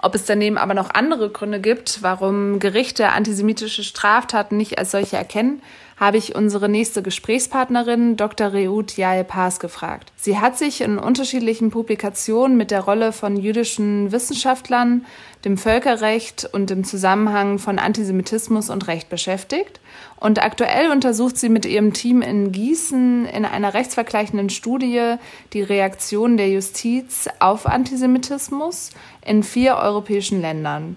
[0.00, 5.16] Ob es daneben aber noch andere Gründe gibt, warum Gerichte antisemitische Straftaten nicht als solche
[5.16, 5.60] erkennen,
[5.96, 8.48] habe ich unsere nächste Gesprächspartnerin Dr.
[8.48, 10.12] Reut Jael-Paas gefragt.
[10.16, 15.06] Sie hat sich in unterschiedlichen Publikationen mit der Rolle von jüdischen Wissenschaftlern,
[15.44, 19.80] dem Völkerrecht und dem Zusammenhang von Antisemitismus und Recht beschäftigt.
[20.16, 25.16] Und aktuell untersucht sie mit ihrem Team in Gießen in einer rechtsvergleichenden Studie
[25.52, 28.90] die Reaktion der Justiz auf Antisemitismus
[29.24, 30.96] in vier europäischen Ländern.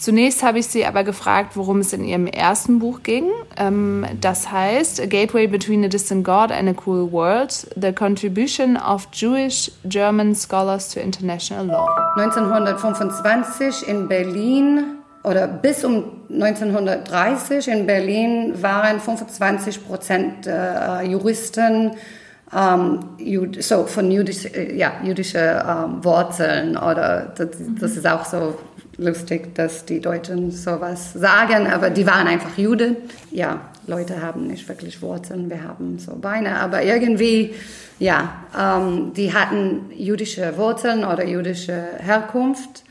[0.00, 3.26] Zunächst habe ich sie aber gefragt, worum es in ihrem ersten Buch ging.
[3.58, 8.78] Ähm, das heißt A Gateway Between a Distant God and a Cool World, The Contribution
[8.78, 11.86] of Jewish German Scholars to International Law.
[12.16, 14.84] 1925 in Berlin
[15.22, 21.92] oder bis um 1930 in Berlin waren 25 Prozent äh, Juristen
[22.52, 23.00] ähm,
[23.60, 27.48] so von jüdisch, äh, ja, jüdische ähm, Wurzeln oder das,
[27.80, 28.58] das, ist auch so
[29.00, 32.96] lustig, dass die Deutschen sowas sagen, aber die waren einfach Juden.
[33.30, 37.54] Ja, Leute haben nicht wirklich Wurzeln, wir haben so Beine, aber irgendwie,
[37.98, 42.84] ja, ähm, die hatten jüdische Wurzeln oder jüdische Herkunft.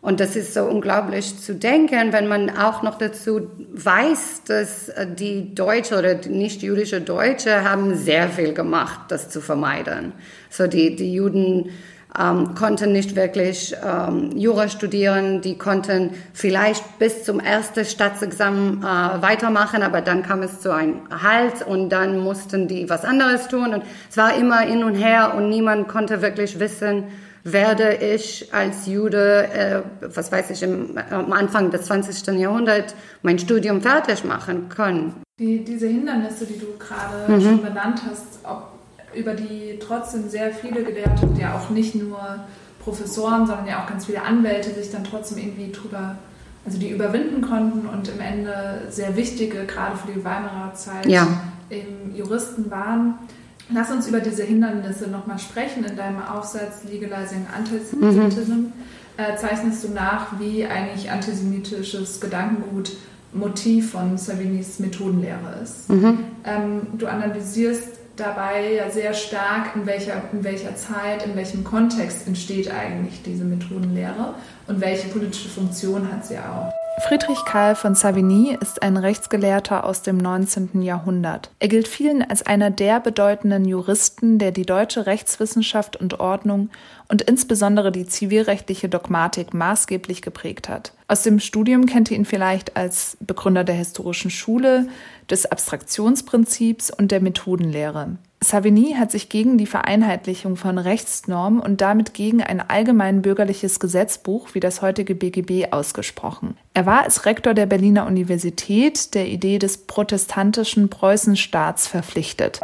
[0.00, 5.52] Und das ist so unglaublich zu denken, wenn man auch noch dazu weiß, dass die
[5.52, 10.12] Deutsche oder nicht-jüdische Deutsche haben sehr viel gemacht, das zu vermeiden.
[10.48, 11.70] So die, die Juden
[12.18, 19.22] ähm, konnten nicht wirklich ähm, Jura studieren, die konnten vielleicht bis zum ersten Staatsexamen äh,
[19.22, 23.74] weitermachen, aber dann kam es zu einem Halt und dann mussten die was anderes tun
[23.74, 27.04] und es war immer hin und her und niemand konnte wirklich wissen,
[27.46, 32.38] werde ich als Jude, äh, was weiß ich, im, am Anfang des 20.
[32.38, 35.14] Jahrhunderts mein Studium fertig machen können.
[35.38, 37.40] Die, diese Hindernisse, die du gerade mhm.
[37.40, 38.75] schon benannt hast, ob,
[39.16, 42.18] über die trotzdem sehr viele Gelehrte und ja auch nicht nur
[42.80, 46.16] Professoren, sondern ja auch ganz viele Anwälte sich dann trotzdem irgendwie drüber,
[46.64, 51.26] also die überwinden konnten und im Ende sehr wichtige, gerade für die Weimarer Zeit, ja.
[51.68, 53.14] im Juristen waren.
[53.72, 55.84] Lass uns über diese Hindernisse nochmal sprechen.
[55.84, 58.72] In deinem Aufsatz Legalizing Antisemitism mhm.
[59.16, 62.92] äh, zeichnest du nach, wie eigentlich antisemitisches Gedankengut
[63.32, 65.90] Motiv von Savinis Methodenlehre ist.
[65.90, 66.18] Mhm.
[66.44, 72.26] Ähm, du analysierst dabei ja sehr stark, in welcher, in welcher Zeit, in welchem Kontext
[72.26, 74.34] entsteht eigentlich diese Methodenlehre
[74.66, 76.72] und welche politische Funktion hat sie auch.
[76.98, 80.82] Friedrich Karl von Savigny ist ein Rechtsgelehrter aus dem 19.
[80.82, 81.50] Jahrhundert.
[81.58, 86.70] Er gilt vielen als einer der bedeutenden Juristen, der die deutsche Rechtswissenschaft und Ordnung
[87.08, 90.94] und insbesondere die zivilrechtliche Dogmatik maßgeblich geprägt hat.
[91.06, 94.88] Aus dem Studium kennt ihr ihn vielleicht als Begründer der historischen Schule,
[95.30, 98.16] des Abstraktionsprinzips und der Methodenlehre.
[98.42, 104.48] Savigny hat sich gegen die Vereinheitlichung von Rechtsnormen und damit gegen ein allgemein bürgerliches Gesetzbuch
[104.52, 106.56] wie das heutige BGB ausgesprochen.
[106.74, 112.60] Er war als Rektor der Berliner Universität der Idee des protestantischen Preußenstaats verpflichtet.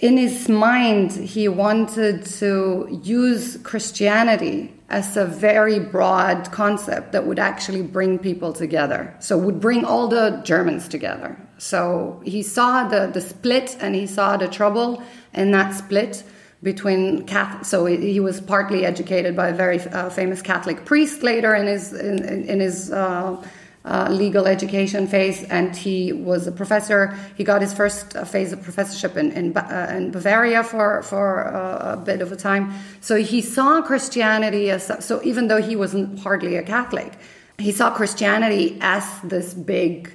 [0.00, 7.38] In his mind, he wanted to use Christianity as a very broad concept that would
[7.38, 9.14] actually bring people together.
[9.18, 11.36] So would bring all the Germans together.
[11.58, 16.24] So he saw the, the split and he saw the trouble in that split
[16.62, 17.64] between Catholic.
[17.66, 21.92] So he was partly educated by a very uh, famous Catholic priest later in his
[21.92, 23.44] in, in his uh,
[23.84, 27.14] uh, legal education phase, and he was a professor.
[27.36, 31.54] He got his first uh, phase of professorship in in, uh, in Bavaria for for
[31.54, 32.72] uh, a bit of a time.
[33.02, 37.12] So he saw Christianity as so even though he wasn't hardly a Catholic,
[37.58, 40.10] he saw Christianity as this big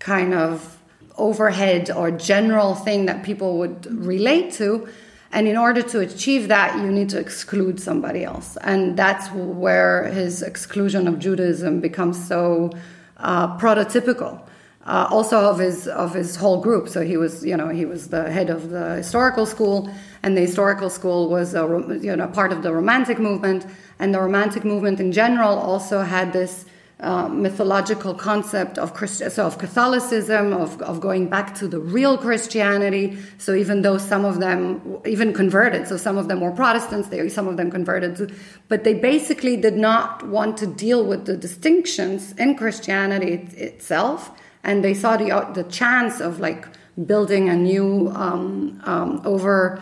[0.00, 0.81] kind of
[1.16, 4.88] overhead or general thing that people would relate to.
[5.32, 8.58] And in order to achieve that, you need to exclude somebody else.
[8.60, 12.70] And that's where his exclusion of Judaism becomes so
[13.16, 14.40] uh, prototypical.
[14.84, 16.88] Uh, also of his of his whole group.
[16.88, 19.88] So he was, you know, he was the head of the historical school,
[20.24, 21.60] and the historical school was, a,
[22.02, 23.64] you know, part of the Romantic movement.
[24.00, 26.64] And the Romantic movement in general also had this
[27.02, 32.16] uh, mythological concept of Christ- so of Catholicism, of, of going back to the real
[32.16, 33.18] Christianity.
[33.38, 37.28] So even though some of them even converted, so some of them were Protestants, they,
[37.28, 38.32] some of them converted, to,
[38.68, 44.30] but they basically did not want to deal with the distinctions in Christianity it, itself,
[44.62, 46.68] and they saw the the chance of like
[47.06, 49.80] building a new um, um, over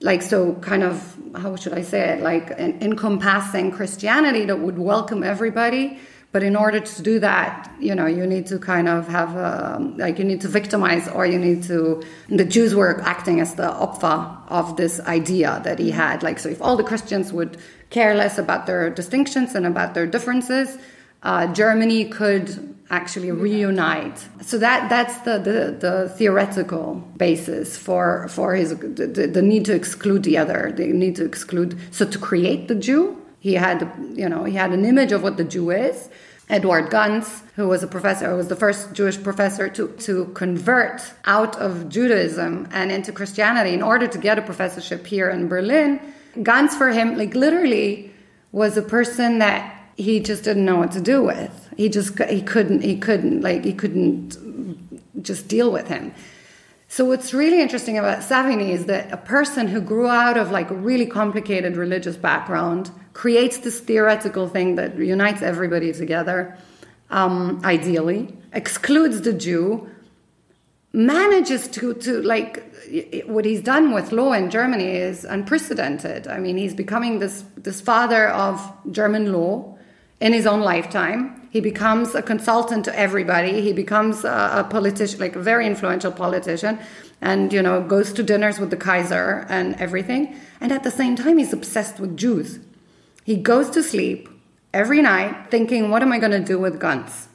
[0.00, 4.78] like so kind of how should I say it like an encompassing Christianity that would
[4.78, 5.98] welcome everybody
[6.32, 9.78] but in order to do that, you know, you need to kind of have a,
[9.96, 12.02] like you need to victimize, or you need to.
[12.28, 16.22] The Jews were acting as the opfa of this idea that he had.
[16.22, 17.58] Like, so if all the Christians would
[17.90, 20.78] care less about their distinctions and about their differences,
[21.24, 24.18] uh, Germany could actually reunite.
[24.42, 29.74] So that that's the, the, the theoretical basis for for his the, the, need to
[29.74, 31.78] exclude the other, the need to exclude.
[31.90, 35.36] So to create the Jew, he had, you know, he had an image of what
[35.36, 36.08] the Jew is.
[36.48, 41.56] Edward Ganz, who was a professor, was the first Jewish professor to, to convert out
[41.56, 46.00] of Judaism and into Christianity in order to get a professorship here in Berlin.
[46.42, 48.12] Ganz, for him, like literally,
[48.52, 51.68] was a person that he just didn't know what to do with.
[51.76, 56.12] He just he couldn't he couldn't like he couldn't just deal with him.
[56.92, 60.72] So what's really interesting about Savigny is that a person who grew out of like
[60.72, 66.58] a really complicated religious background creates this theoretical thing that unites everybody together,
[67.10, 69.88] um, ideally, excludes the Jew,
[70.92, 72.64] manages to, to like
[73.26, 76.26] what he's done with law in Germany is unprecedented.
[76.26, 79.78] I mean, he's becoming this this father of German law
[80.20, 81.39] in his own lifetime.
[81.50, 83.60] He becomes a consultant to everybody.
[83.60, 86.78] He becomes a, a politician, like a very influential politician,
[87.20, 90.36] and you know goes to dinners with the Kaiser and everything.
[90.60, 92.60] And at the same time, he's obsessed with Jews.
[93.24, 94.28] He goes to sleep
[94.72, 97.28] every night thinking, "What am I going to do with guns?"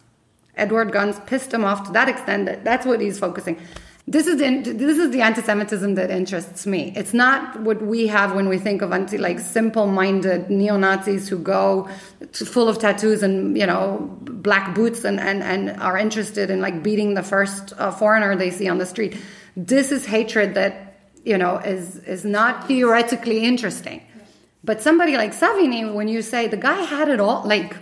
[0.57, 3.57] Edward Guns pissed him off to that extent that that's what he's focusing.
[4.07, 6.93] This is the, this is the anti-Semitism that interests me.
[6.95, 11.39] It's not what we have when we think of anti like simple-minded neo Nazis who
[11.39, 11.89] go
[12.33, 16.61] to, full of tattoos and you know black boots and and and are interested in
[16.61, 19.17] like beating the first uh, foreigner they see on the street.
[19.57, 20.85] This is hatred that
[21.25, 24.01] you know, is, is not theoretically interesting.
[24.63, 27.75] But somebody like Savini, when you say the guy had it all, like,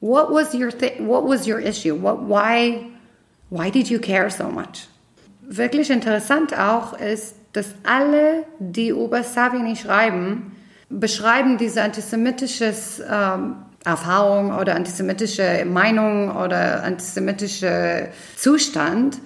[0.00, 1.94] what was your th- what was your issue?
[1.94, 2.90] What why
[3.50, 4.86] why did you care so much?
[5.54, 10.56] Wirklich interessant auch ist, dass alle, die über Savini schreiben,
[10.88, 12.72] beschreiben diese antisemitische
[13.10, 19.18] ähm, Erfahrung oder antisemitische Meinung oder antisemitische Zustand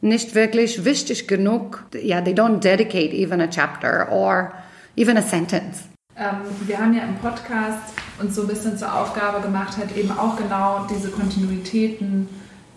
[0.00, 1.84] nicht wirklich wichtig genug.
[1.94, 4.52] Ja, yeah, they don't dedicate even a chapter or
[4.96, 5.84] even a sentence.
[6.16, 10.10] Ähm, wir haben ja im Podcast uns so ein bisschen zur Aufgabe gemacht, halt eben
[10.10, 12.28] auch genau diese Kontinuitäten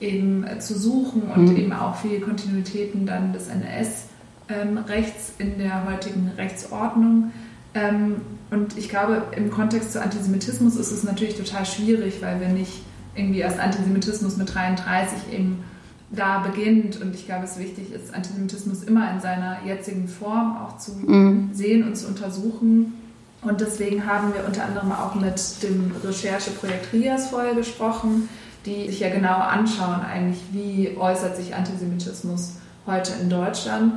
[0.01, 1.57] eben zu suchen und mhm.
[1.57, 7.31] eben auch viele Kontinuitäten dann des NS-Rechts ähm, in der heutigen Rechtsordnung.
[7.73, 8.17] Ähm,
[8.49, 12.81] und ich glaube, im Kontext zu Antisemitismus ist es natürlich total schwierig, weil wenn nicht
[13.15, 15.63] irgendwie erst Antisemitismus mit 33 eben
[16.09, 20.77] da beginnt und ich glaube, es wichtig ist, Antisemitismus immer in seiner jetzigen Form auch
[20.77, 21.49] zu mhm.
[21.53, 22.93] sehen und zu untersuchen
[23.41, 28.29] und deswegen haben wir unter anderem auch mit dem Rechercheprojekt RIAS vorher gesprochen,
[28.65, 33.93] die sich ja genau anschauen, eigentlich, wie äußert sich Antisemitismus heute in Deutschland.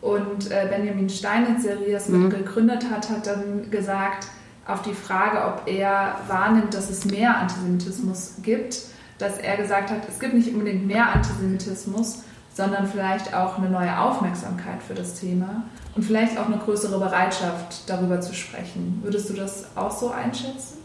[0.00, 2.30] Und äh, Benjamin Steinitz, der RIAS mhm.
[2.30, 4.28] gegründet hat, hat dann gesagt,
[4.66, 8.78] auf die Frage, ob er wahrnimmt, dass es mehr Antisemitismus gibt,
[9.18, 13.98] dass er gesagt hat, es gibt nicht unbedingt mehr Antisemitismus, sondern vielleicht auch eine neue
[13.98, 19.00] Aufmerksamkeit für das Thema und vielleicht auch eine größere Bereitschaft, darüber zu sprechen.
[19.02, 20.78] Würdest du das auch so einschätzen?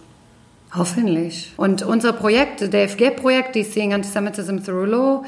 [0.74, 1.54] Hoffentlich.
[1.58, 5.24] Und unser Projekt, das DFG-Projekt, die Seeing Antisemitism Through Law,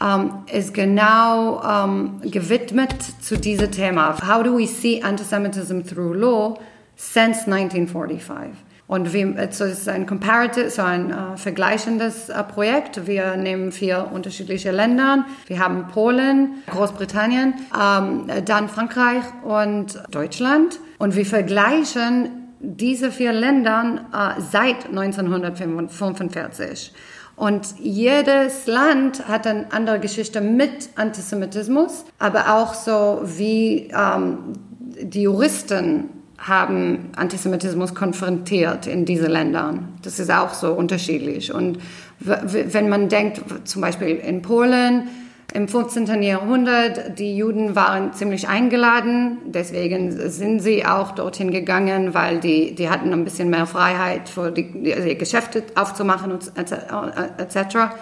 [0.00, 4.16] um, ist genau um, gewidmet zu diesem Thema.
[4.26, 6.58] How do we see antisemitism through law
[6.96, 8.52] since 1945?
[8.88, 13.08] Und wir, es ist ein comparative, so ein äh, vergleichendes äh, Projekt.
[13.08, 15.24] Wir nehmen vier unterschiedliche Länder.
[15.48, 20.78] Wir haben Polen, Großbritannien, ähm, dann Frankreich und Deutschland.
[20.98, 26.92] Und wir vergleichen diese vier Länder äh, seit 1945.
[27.36, 34.54] Und jedes Land hat eine andere Geschichte mit Antisemitismus, aber auch so wie ähm,
[35.02, 39.98] die Juristen haben Antisemitismus konfrontiert in diese Ländern.
[40.02, 41.52] Das ist auch so unterschiedlich.
[41.52, 41.78] Und
[42.20, 45.08] wenn man denkt, zum Beispiel in Polen,
[45.56, 46.22] im 15.
[46.22, 52.90] Jahrhundert, die Juden waren ziemlich eingeladen, deswegen sind sie auch dorthin gegangen, weil die, die
[52.90, 57.96] hatten ein bisschen mehr Freiheit, für die, die Geschäfte aufzumachen etc.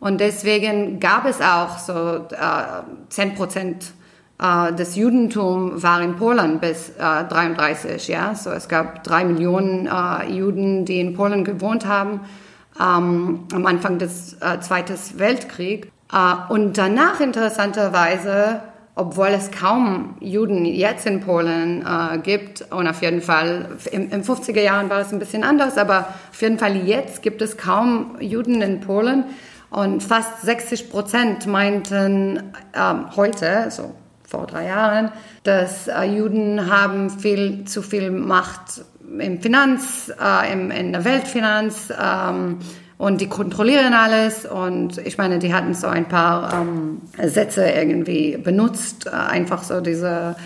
[0.00, 3.92] Und deswegen gab es auch so äh, 10 Prozent
[4.38, 8.34] Uh, das Judentum war in Polen bis 33, ja.
[8.34, 12.20] So es gab drei Millionen uh, Juden, die in Polen gewohnt haben
[12.78, 15.88] um, am Anfang des uh, Zweiten Weltkriegs.
[16.12, 18.60] Uh, und danach interessanterweise,
[18.94, 24.22] obwohl es kaum Juden jetzt in Polen uh, gibt und auf jeden Fall im, im
[24.22, 28.16] 50er Jahren war es ein bisschen anders, aber auf jeden Fall jetzt gibt es kaum
[28.20, 29.24] Juden in Polen.
[29.68, 33.94] Und fast 60 Prozent meinten ähm, heute, so
[34.26, 35.10] vor drei Jahren,
[35.42, 38.84] dass äh, Juden haben viel zu viel Macht
[39.18, 42.58] im Finanz, äh, im, in der Weltfinanz ähm,
[42.98, 44.46] und die kontrollieren alles.
[44.46, 49.80] Und ich meine, die hatten so ein paar ähm, Sätze irgendwie benutzt, äh, einfach so
[49.80, 50.36] diese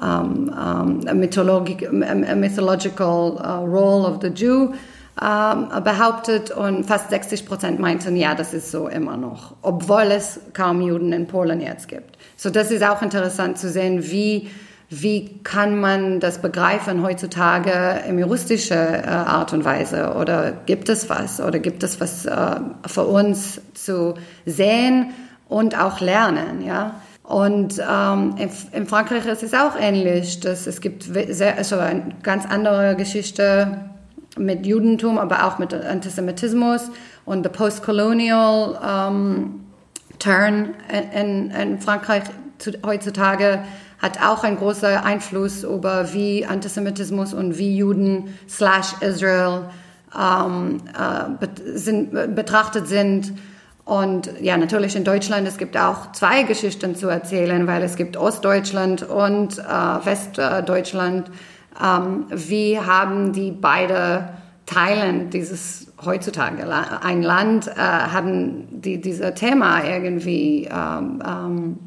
[0.00, 4.72] mythologic, a mythological uh, role of the Jew
[5.20, 6.50] um, behauptet.
[6.52, 11.12] Und fast 60 Prozent meinten, ja, das ist so immer noch, obwohl es kaum Juden
[11.12, 12.16] in Polen jetzt gibt.
[12.36, 14.48] So, das ist auch interessant zu sehen, wie,
[14.90, 20.14] wie kann man das begreifen heutzutage in juristischer äh, Art und Weise?
[20.14, 21.40] Oder gibt es was?
[21.40, 24.14] Oder gibt es was äh, für uns zu
[24.46, 25.10] sehen
[25.46, 26.64] und auch lernen?
[26.64, 27.02] Ja.
[27.22, 30.40] Und ähm, in, in, Frankreich ist es auch ähnlich.
[30.40, 33.90] Dass es gibt sehr, also eine ganz andere Geschichte
[34.38, 36.90] mit Judentum, aber auch mit Antisemitismus
[37.26, 39.60] und the postcolonial ähm,
[40.18, 40.70] Turn
[41.14, 42.22] in, in Frankreich
[42.56, 43.60] zu, heutzutage
[43.98, 49.70] hat auch einen großen Einfluss über wie Antisemitismus und wie Juden slash Israel
[50.16, 53.32] ähm, äh, sind, betrachtet sind.
[53.84, 58.16] Und ja, natürlich in Deutschland, es gibt auch zwei Geschichten zu erzählen, weil es gibt
[58.16, 61.30] Ostdeutschland und äh, Westdeutschland.
[61.82, 64.28] Ähm, wie haben die beide
[64.66, 66.64] Teilen dieses heutzutage
[67.02, 71.78] ein Land äh, haben die dieses Thema irgendwie ähm, ähm,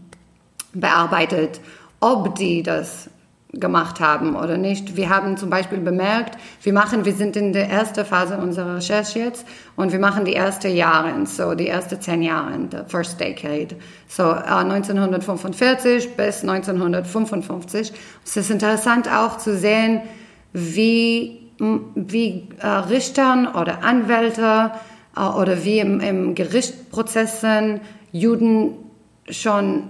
[0.74, 1.62] bearbeitet,
[2.02, 3.10] ob die das
[3.54, 4.95] gemacht haben oder nicht.
[4.95, 9.20] Wir haben zum Beispiel bemerkt, wir machen, wir sind in der ersten Phase unserer Recherche
[9.20, 9.45] jetzt
[9.76, 13.76] und wir machen die ersten Jahre, so die ersten zehn Jahre, the first decade.
[14.08, 17.91] So uh, 1945 bis 1955.
[18.24, 20.02] Es ist interessant auch zu sehen,
[20.54, 21.52] wie,
[21.95, 24.72] wie uh, Richtern oder Anwälte
[25.18, 27.82] uh, oder wie im, im Gerichtsprozessen
[28.14, 28.76] Juden
[29.30, 29.89] schon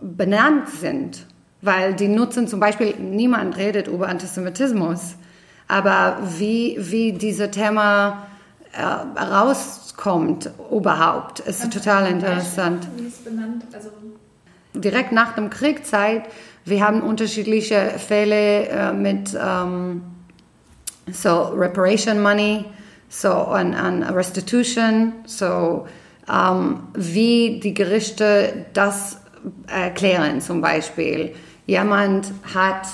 [0.00, 1.26] benannt sind
[1.62, 5.16] weil die nutzen zum Beispiel, niemand redet über Antisemitismus,
[5.68, 8.26] aber wie, wie dieses Thema
[8.72, 8.82] äh,
[9.20, 12.88] rauskommt überhaupt, ist Kannst total interessant.
[12.96, 13.64] Wie ist benannt?
[13.72, 13.90] Also
[14.74, 16.22] Direkt nach dem Kriegszeit,
[16.64, 20.02] wir haben unterschiedliche Fälle äh, mit ähm,
[21.12, 22.64] so Reparation Money,
[23.08, 25.86] so an, an Restitution, so
[26.30, 29.18] ähm, wie die Gerichte das
[29.66, 31.34] erklären zum Beispiel
[31.70, 32.88] Jemand hat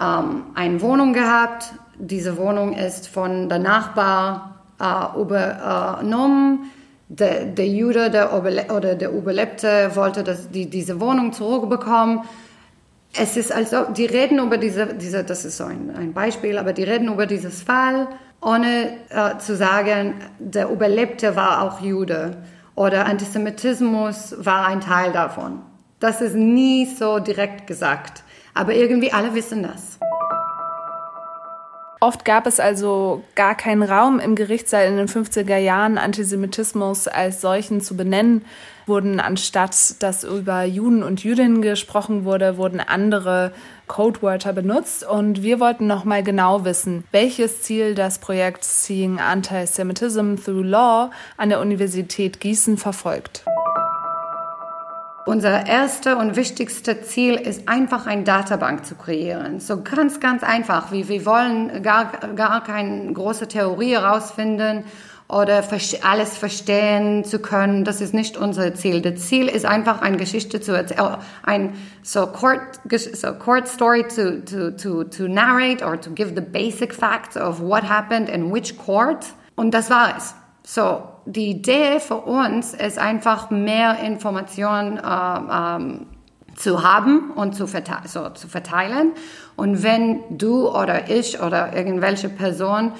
[0.00, 1.72] ähm, eine Wohnung gehabt.
[1.96, 6.72] Diese Wohnung ist von der Nachbar äh, übernommen.
[7.08, 12.22] Der, der Jude der oder der Überlebte wollte dass die, diese Wohnung zurückbekommen.
[13.16, 16.72] Es ist also, die reden über diese, diese das ist so ein, ein Beispiel, aber
[16.72, 18.08] die reden über dieses Fall,
[18.42, 22.36] ohne äh, zu sagen, der Überlebte war auch Jude
[22.74, 25.62] oder Antisemitismus war ein Teil davon.
[25.98, 28.22] Das ist nie so direkt gesagt.
[28.52, 29.98] Aber irgendwie alle wissen das.
[32.00, 37.40] Oft gab es also gar keinen Raum im Gerichtssaal in den 50er Jahren, Antisemitismus als
[37.40, 38.44] solchen zu benennen.
[38.84, 43.52] Wurden anstatt dass über Juden und Jüdinnen gesprochen wurde, wurden andere
[43.86, 45.08] Codewörter benutzt.
[45.08, 51.48] Und wir wollten nochmal genau wissen, welches Ziel das Projekt Seeing Antisemitism Through Law an
[51.48, 53.44] der Universität Gießen verfolgt.
[55.26, 59.58] Unser erster und wichtigster Ziel ist einfach eine Datenbank zu kreieren.
[59.58, 60.92] So ganz, ganz einfach.
[60.92, 64.84] Wie wir wollen gar, gar keine große Theorie herausfinden
[65.26, 65.64] oder
[66.02, 67.82] alles verstehen zu können.
[67.82, 69.00] Das ist nicht unser Ziel.
[69.00, 71.74] Das Ziel ist einfach eine Geschichte zu erzählen, ein
[72.04, 76.94] so court, so court story to, to, to, to narrate or to give the basic
[76.94, 79.26] facts of what happened in which court.
[79.56, 80.36] Und das war es.
[80.68, 86.06] So, die Idee für uns ist einfach mehr Informationen äh, ähm,
[86.56, 89.12] zu haben und zu, verte so, zu verteilen.
[89.54, 92.90] Und wenn du oder ich oder irgendwelche Person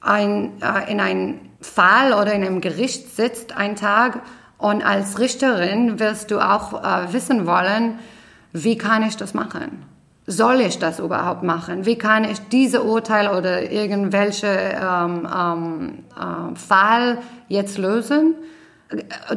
[0.00, 4.20] ein, äh, in einem Fall oder in einem Gericht sitzt, einen Tag,
[4.56, 7.98] und als Richterin wirst du auch äh, wissen wollen,
[8.52, 9.84] wie kann ich das machen?
[10.28, 11.86] Soll ich das überhaupt machen?
[11.86, 17.18] Wie kann ich diese Urteil oder irgendwelche ähm, ähm, äh, Fall
[17.48, 18.34] jetzt lösen?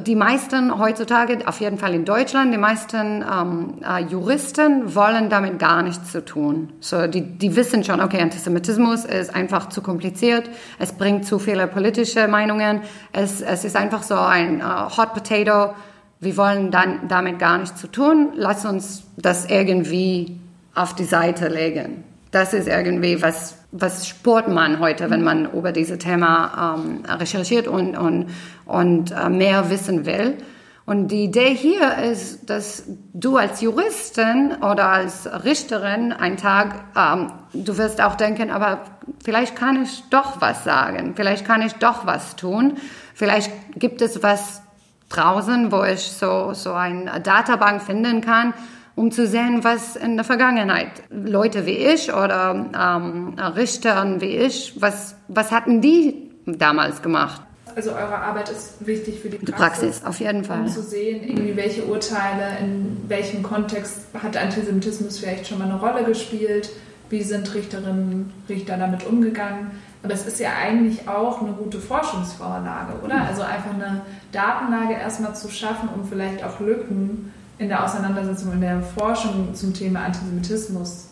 [0.06, 5.60] Die meisten heutzutage, auf jeden Fall in Deutschland, die meisten ähm, äh, Juristen wollen damit
[5.60, 6.74] gar nichts zu tun.
[6.82, 11.68] So, die, die wissen schon, okay, Antisemitismus ist einfach zu kompliziert, es bringt zu viele
[11.68, 12.82] politische Meinungen,
[13.14, 15.74] es, es ist einfach so ein äh, Hot Potato,
[16.20, 20.41] wir wollen dann damit gar nichts zu tun, lass uns das irgendwie
[20.76, 22.04] auf die Seite legen.
[22.32, 27.68] Das ist irgendwie, was, was spürt man heute, wenn man über dieses Thema ähm, recherchiert
[27.68, 28.28] und, und,
[28.66, 30.38] und äh, mehr wissen will.
[30.86, 37.32] Und die Idee hier ist, dass du als Juristin oder als Richterin einen Tag, ähm,
[37.54, 38.82] du wirst auch denken, aber
[39.24, 42.78] vielleicht kann ich doch was sagen, vielleicht kann ich doch was tun,
[43.14, 44.64] vielleicht gibt es was
[45.10, 48.54] draußen, wo ich so, so eine Databank finden kann,
[49.02, 54.80] um zu sehen, was in der Vergangenheit Leute wie ich oder ähm, Richter wie ich,
[54.80, 57.42] was, was hatten die damals gemacht?
[57.76, 60.62] Also eure Arbeit ist wichtig für die Praxis, die Praxis auf jeden Fall.
[60.62, 65.80] Um zu sehen, irgendwie welche Urteile, in welchem Kontext hat Antisemitismus vielleicht schon mal eine
[65.80, 66.70] Rolle gespielt,
[67.10, 69.72] wie sind Richterinnen, Richter damit umgegangen.
[70.04, 73.24] Aber es ist ja eigentlich auch eine gute Forschungsvorlage, oder?
[73.24, 78.62] Also einfach eine Datenlage erstmal zu schaffen, um vielleicht auch Lücken in der Auseinandersetzung, in
[78.62, 81.10] der Forschung zum Thema Antisemitismus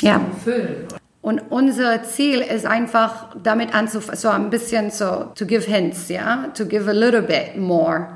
[0.00, 0.16] ja.
[0.16, 0.86] zu füllen.
[1.22, 6.48] Und unser Ziel ist einfach, damit anzufangen, so ein bisschen so, to give hints, ja,
[6.54, 8.08] to give a little bit more.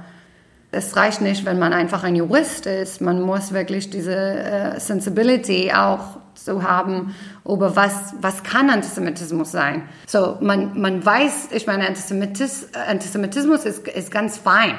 [0.72, 3.00] Es reicht nicht, wenn man einfach ein Jurist ist.
[3.00, 9.82] Man muss wirklich diese uh, Sensibility auch zu haben über was, was kann Antisemitismus sein.
[10.06, 14.74] So, man, man weiß, ich meine, Antisemitis, Antisemitismus ist, ist ganz fein.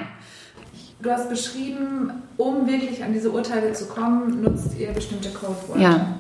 [1.04, 5.82] Du hast beschrieben, um wirklich an diese Urteile zu kommen, nutzt ihr bestimmte Codewörter.
[5.82, 6.16] Ja.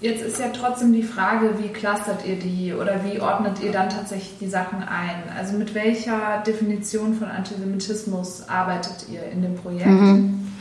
[0.00, 3.88] Jetzt ist ja trotzdem die Frage, wie clustert ihr die oder wie ordnet ihr dann
[3.88, 5.24] tatsächlich die Sachen ein?
[5.36, 9.86] Also mit welcher Definition von Antisemitismus arbeitet ihr in dem Projekt?
[9.86, 10.52] Mhm.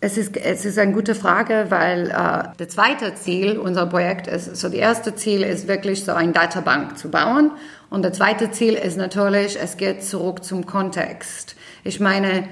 [0.00, 4.56] Es ist, es ist eine gute Frage, weil äh, das zweite Ziel unser Projekt ist,
[4.56, 7.52] so die erste Ziel ist wirklich so eine Datenbank zu bauen
[7.88, 11.56] und das zweite Ziel ist natürlich, es geht zurück zum Kontext.
[11.84, 12.44] Ich meine,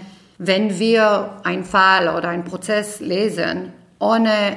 [0.45, 4.57] wenn wir einen Fall oder einen Prozess lesen, ohne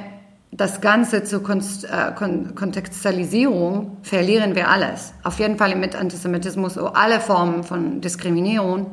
[0.50, 2.12] das Ganze zur äh,
[2.54, 5.12] Kontextualisierung verlieren wir alles.
[5.22, 8.92] Auf jeden Fall mit Antisemitismus oder alle Formen von Diskriminierung.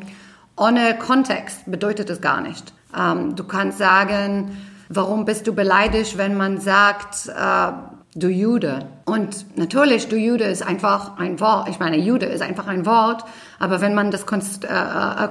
[0.55, 2.73] Ohne Kontext bedeutet es gar nicht.
[2.97, 4.57] Ähm, du kannst sagen,
[4.89, 7.71] warum bist du beleidigt, wenn man sagt, äh,
[8.15, 8.87] du Jude.
[9.05, 11.69] Und natürlich, du Jude ist einfach ein Wort.
[11.69, 13.23] Ich meine, Jude ist einfach ein Wort.
[13.59, 15.27] Aber wenn man das äh, äh,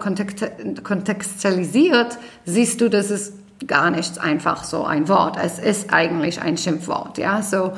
[0.83, 3.33] kontextualisiert, siehst du, dass es
[3.67, 5.37] gar nicht einfach so ein Wort.
[5.43, 7.19] Es ist eigentlich ein Schimpfwort.
[7.19, 7.73] Ja, so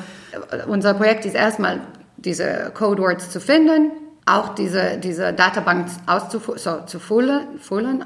[0.67, 1.81] unser Projekt ist erstmal
[2.17, 3.91] diese Codewords zu finden,
[4.25, 6.71] auch diese, diese Datenbank auszufu so,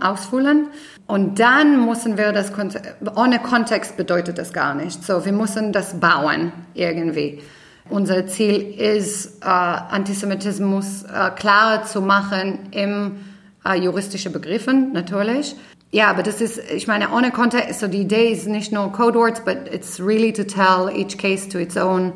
[0.02, 0.68] ausfüllen.
[1.08, 2.52] Und dann müssen wir das,
[3.16, 5.04] ohne Kontext bedeutet das gar nicht.
[5.04, 7.42] So, wir müssen das bauen irgendwie.
[7.90, 13.20] Unser Ziel ist, äh, Antisemitismus äh, klarer zu machen im
[13.66, 15.56] äh, juristischen Begriffen, natürlich.
[15.92, 19.18] Ja, aber das ist, ich meine, ohne Kontext, so die Idee ist nicht nur Code
[19.18, 22.14] Words, but it's really to tell each case to its own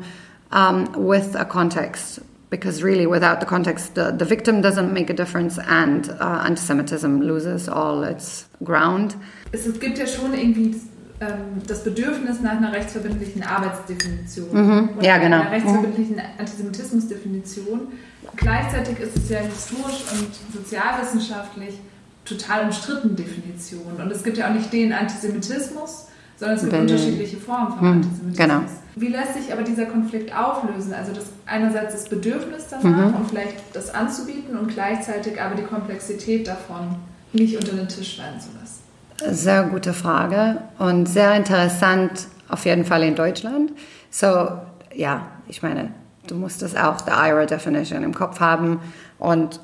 [0.52, 2.20] um, with a context.
[2.54, 7.20] Because really, without the context, the, the victim doesn't make a difference and uh, antisemitism
[7.24, 9.16] loses all its ground.
[9.50, 10.76] Es gibt ja schon irgendwie
[11.20, 14.88] ähm, das Bedürfnis nach einer rechtsverbindlichen Arbeitsdefinition mhm.
[14.96, 15.40] oder ja, genau.
[15.40, 16.22] einer rechtsverbindlichen.
[16.38, 17.88] Antisemitismusdefinition.
[18.36, 21.80] Gleichzeitig ist es ja historisch und sozialwissenschaftlich
[22.24, 23.96] total umstritten Definition.
[24.00, 27.80] Und es gibt ja auch nicht den Antisemitismus, sondern es gibt Wenn, unterschiedliche Formen von
[27.80, 28.36] hm, Antisemitismus.
[28.36, 28.62] Genau.
[28.96, 30.94] Wie lässt sich aber dieser Konflikt auflösen?
[30.94, 33.14] Also das einerseits das Bedürfnis danach Mhm.
[33.16, 36.96] und vielleicht das anzubieten und gleichzeitig aber die Komplexität davon
[37.32, 39.34] nicht unter den Tisch fallen zu lassen.
[39.36, 43.72] Sehr gute Frage und sehr interessant auf jeden Fall in Deutschland.
[44.10, 44.48] So,
[44.94, 45.90] ja, ich meine,
[46.28, 48.78] du musst das auch, die IRA Definition im Kopf haben
[49.18, 49.60] und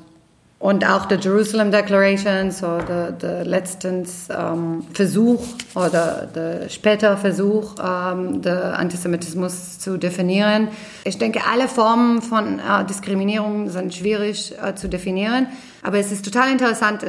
[0.61, 5.43] und auch der Jerusalem Declaration, so der, der letztens ähm, Versuch
[5.73, 10.67] oder der später Versuch, ähm, der Antisemitismus zu definieren.
[11.03, 15.47] Ich denke, alle Formen von äh, Diskriminierung sind schwierig äh, zu definieren.
[15.81, 17.03] Aber es ist total interessant,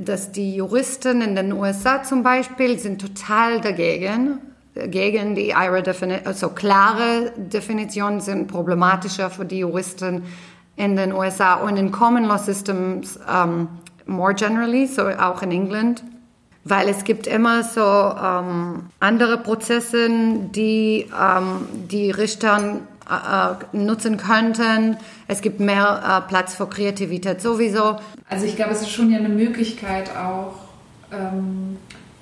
[0.00, 4.38] dass die Juristen in den USA zum Beispiel sind total dagegen
[4.74, 10.24] gegen die IRA Definition, also klare Definitionen sind problematischer für die Juristen
[10.76, 13.68] in den USA und in Common Law Systems um,
[14.06, 16.02] more generally, so auch in England,
[16.64, 24.96] weil es gibt immer so um, andere Prozesse, die um, die Richter äh, nutzen könnten.
[25.28, 27.96] Es gibt mehr äh, Platz für Kreativität sowieso.
[28.28, 30.54] Also ich glaube, es ist schon ja eine Möglichkeit auch
[31.12, 31.76] ähm,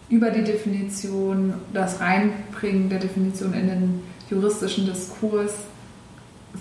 [0.09, 5.53] über die Definition, das Reinbringen der Definition in den juristischen Diskurs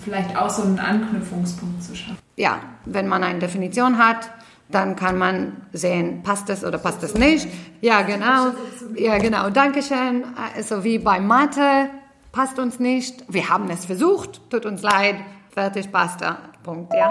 [0.02, 2.18] vielleicht auch so einen Anknüpfungspunkt zu schaffen.
[2.36, 4.30] Ja, wenn man eine Definition hat,
[4.70, 7.46] dann kann man sehen, passt es oder passt es nicht.
[7.80, 8.52] Ja, genau.
[8.96, 9.50] Ja, genau.
[9.50, 10.24] Dankeschön.
[10.56, 11.90] Also wie bei Mathe,
[12.32, 13.24] passt uns nicht.
[13.28, 15.16] Wir haben es versucht, tut uns leid.
[15.50, 16.38] Fertig, basta.
[16.62, 17.10] Punkt, ja.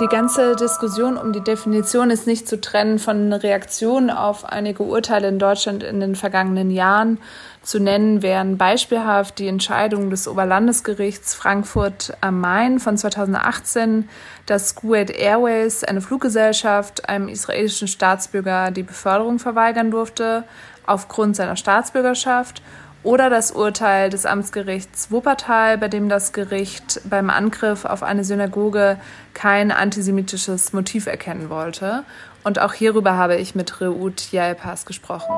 [0.00, 5.28] Die ganze Diskussion um die Definition ist nicht zu trennen von Reaktionen auf einige Urteile
[5.28, 7.18] in Deutschland in den vergangenen Jahren.
[7.62, 14.08] Zu nennen wären beispielhaft die Entscheidung des Oberlandesgerichts Frankfurt am Main von 2018,
[14.46, 20.44] dass Kuwait Airways, eine Fluggesellschaft, einem israelischen Staatsbürger die Beförderung verweigern durfte
[20.86, 22.62] aufgrund seiner Staatsbürgerschaft
[23.02, 28.98] oder das Urteil des Amtsgerichts Wuppertal, bei dem das Gericht beim Angriff auf eine Synagoge
[29.34, 32.04] kein antisemitisches Motiv erkennen wollte.
[32.44, 35.34] Und auch hierüber habe ich mit Reut Jalpas gesprochen.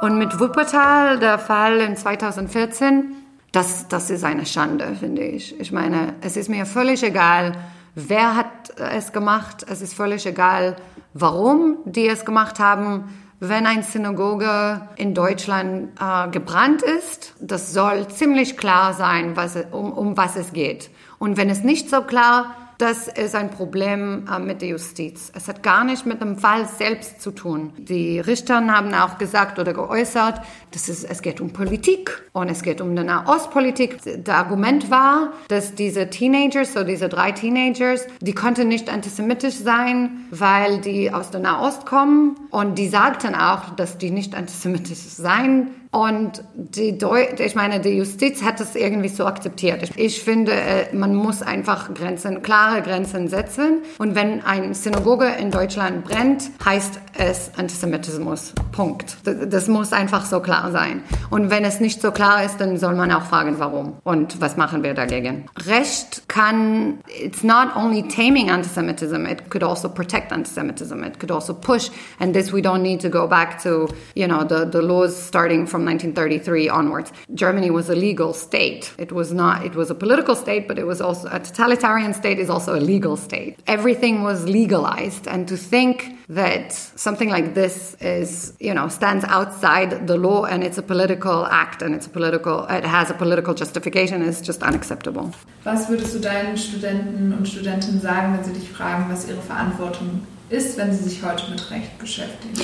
[0.00, 3.14] Und mit Wuppertal, der Fall in 2014,
[3.52, 5.58] das, das ist eine Schande, finde ich.
[5.60, 7.52] Ich meine, es ist mir völlig egal,
[7.94, 9.64] wer hat es gemacht.
[9.68, 10.76] Es ist völlig egal,
[11.12, 13.04] warum die es gemacht haben
[13.44, 19.92] wenn eine Synagoge in Deutschland äh, gebrannt ist, das soll ziemlich klar sein, was, um,
[19.92, 20.90] um was es geht.
[21.18, 25.30] Und wenn es nicht so klar das ist ein Problem äh, mit der Justiz.
[25.34, 27.72] Es hat gar nicht mit dem Fall selbst zu tun.
[27.78, 32.62] Die Richter haben auch gesagt oder geäußert, dass es, es geht um Politik und es
[32.62, 33.98] geht um eine Nahostpolitik.
[34.24, 40.26] Das Argument war, dass diese Teenagers, so diese drei Teenagers, die konnten nicht antisemitisch sein,
[40.30, 45.70] weil die aus der Nahost kommen und die sagten auch, dass die nicht antisemitisch sein
[45.92, 49.90] und die Deu ich meine, die Justiz hat es irgendwie so akzeptiert.
[49.96, 53.82] Ich finde, äh, man muss einfach Grenzen, klare Grenzen setzen.
[53.98, 58.52] Und wenn eine Synagoge in Deutschland brennt, heißt ist Antisemitismus.
[58.72, 59.16] Punkt.
[59.24, 61.02] Das muss einfach so klar sein.
[61.30, 64.56] Und wenn es nicht so klar ist, dann soll man auch fragen, warum und was
[64.56, 65.46] machen wir dagegen.
[65.66, 71.54] Recht kann, it's not only taming antisemitism, it could also protect antisemitism, it could also
[71.54, 75.14] push, and this we don't need to go back to, you know, the, the laws
[75.14, 77.12] starting from 1933 onwards.
[77.34, 78.92] Germany was a legal state.
[78.98, 82.38] It was not, it was a political state, but it was also a totalitarian state
[82.38, 83.58] is also a legal state.
[83.66, 90.06] Everything was legalized, and to think that something like this is, you know, stands outside
[90.06, 93.54] the law and it's a political act and it's a political, it has a political
[93.54, 95.30] justification is just unacceptable.
[95.64, 100.26] Was würdest du deinen Studenten und Studentinnen sagen, wenn sie dich fragen, was ihre Verantwortung
[100.48, 102.54] ist, wenn sie sich heute mit Recht beschäftigen?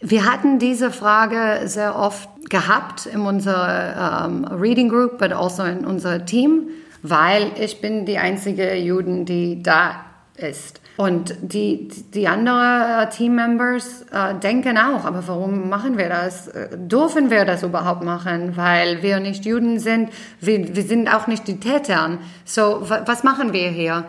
[0.00, 5.84] Wir hatten diese Frage sehr oft gehabt in unserer um, Reading Group, but also in
[5.84, 6.68] unser Team,
[7.02, 10.04] weil ich bin die einzige Juden, die da
[10.36, 10.81] ist.
[10.96, 16.50] Und die, die anderen Teammembers äh, denken auch, aber warum machen wir das?
[16.76, 18.56] Dürfen wir das überhaupt machen?
[18.56, 22.18] Weil wir nicht Juden sind, wir, wir sind auch nicht die Täter.
[22.44, 24.04] So, was machen wir hier?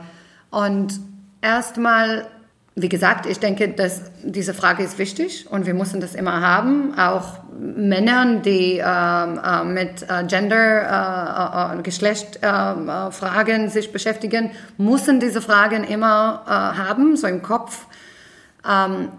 [0.52, 1.00] Und
[1.42, 2.26] erstmal
[2.76, 6.98] wie gesagt, ich denke, dass diese Frage ist wichtig und wir müssen das immer haben.
[6.98, 15.20] Auch Männern, die ähm, äh, mit äh, Gender, äh, äh Geschlechtfragen äh, sich beschäftigen, müssen
[15.20, 17.86] diese Fragen immer haben, so im Kopf.
[18.68, 19.10] Ähm,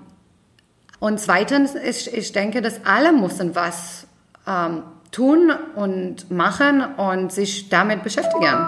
[0.98, 4.08] und zweitens, ich, ich denke, dass alle müssen was
[4.48, 4.82] ähm,
[5.12, 8.66] tun und machen und sich damit beschäftigen.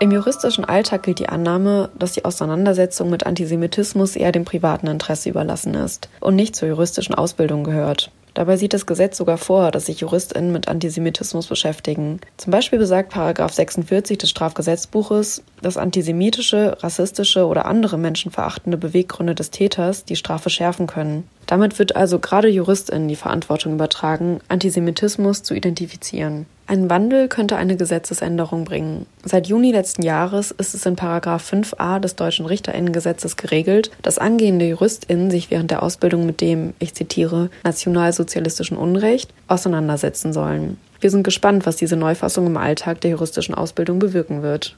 [0.00, 5.30] Im juristischen Alltag gilt die Annahme, dass die Auseinandersetzung mit Antisemitismus eher dem privaten Interesse
[5.30, 8.10] überlassen ist und nicht zur juristischen Ausbildung gehört.
[8.34, 12.18] Dabei sieht das Gesetz sogar vor, dass sich JuristInnen mit Antisemitismus beschäftigen.
[12.36, 19.50] Zum Beispiel besagt Paragraph 46 des Strafgesetzbuches, dass antisemitische, rassistische oder andere menschenverachtende Beweggründe des
[19.50, 21.28] Täters die Strafe schärfen können.
[21.46, 26.46] Damit wird also gerade JuristInnen die Verantwortung übertragen, Antisemitismus zu identifizieren.
[26.66, 29.04] Ein Wandel könnte eine Gesetzesänderung bringen.
[29.22, 34.66] Seit Juni letzten Jahres ist es in Paragraph 5a des deutschen Richterinnengesetzes geregelt, dass angehende
[34.66, 40.78] JuristInnen sich während der Ausbildung mit dem, ich zitiere, nationalsozialistischen Unrecht auseinandersetzen sollen.
[41.00, 44.74] Wir sind gespannt, was diese Neufassung im Alltag der juristischen Ausbildung bewirken wird.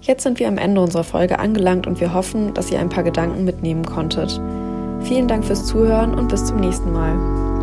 [0.00, 3.04] Jetzt sind wir am Ende unserer Folge angelangt und wir hoffen, dass ihr ein paar
[3.04, 4.40] Gedanken mitnehmen konntet.
[5.02, 7.59] Vielen Dank fürs Zuhören und bis zum nächsten Mal.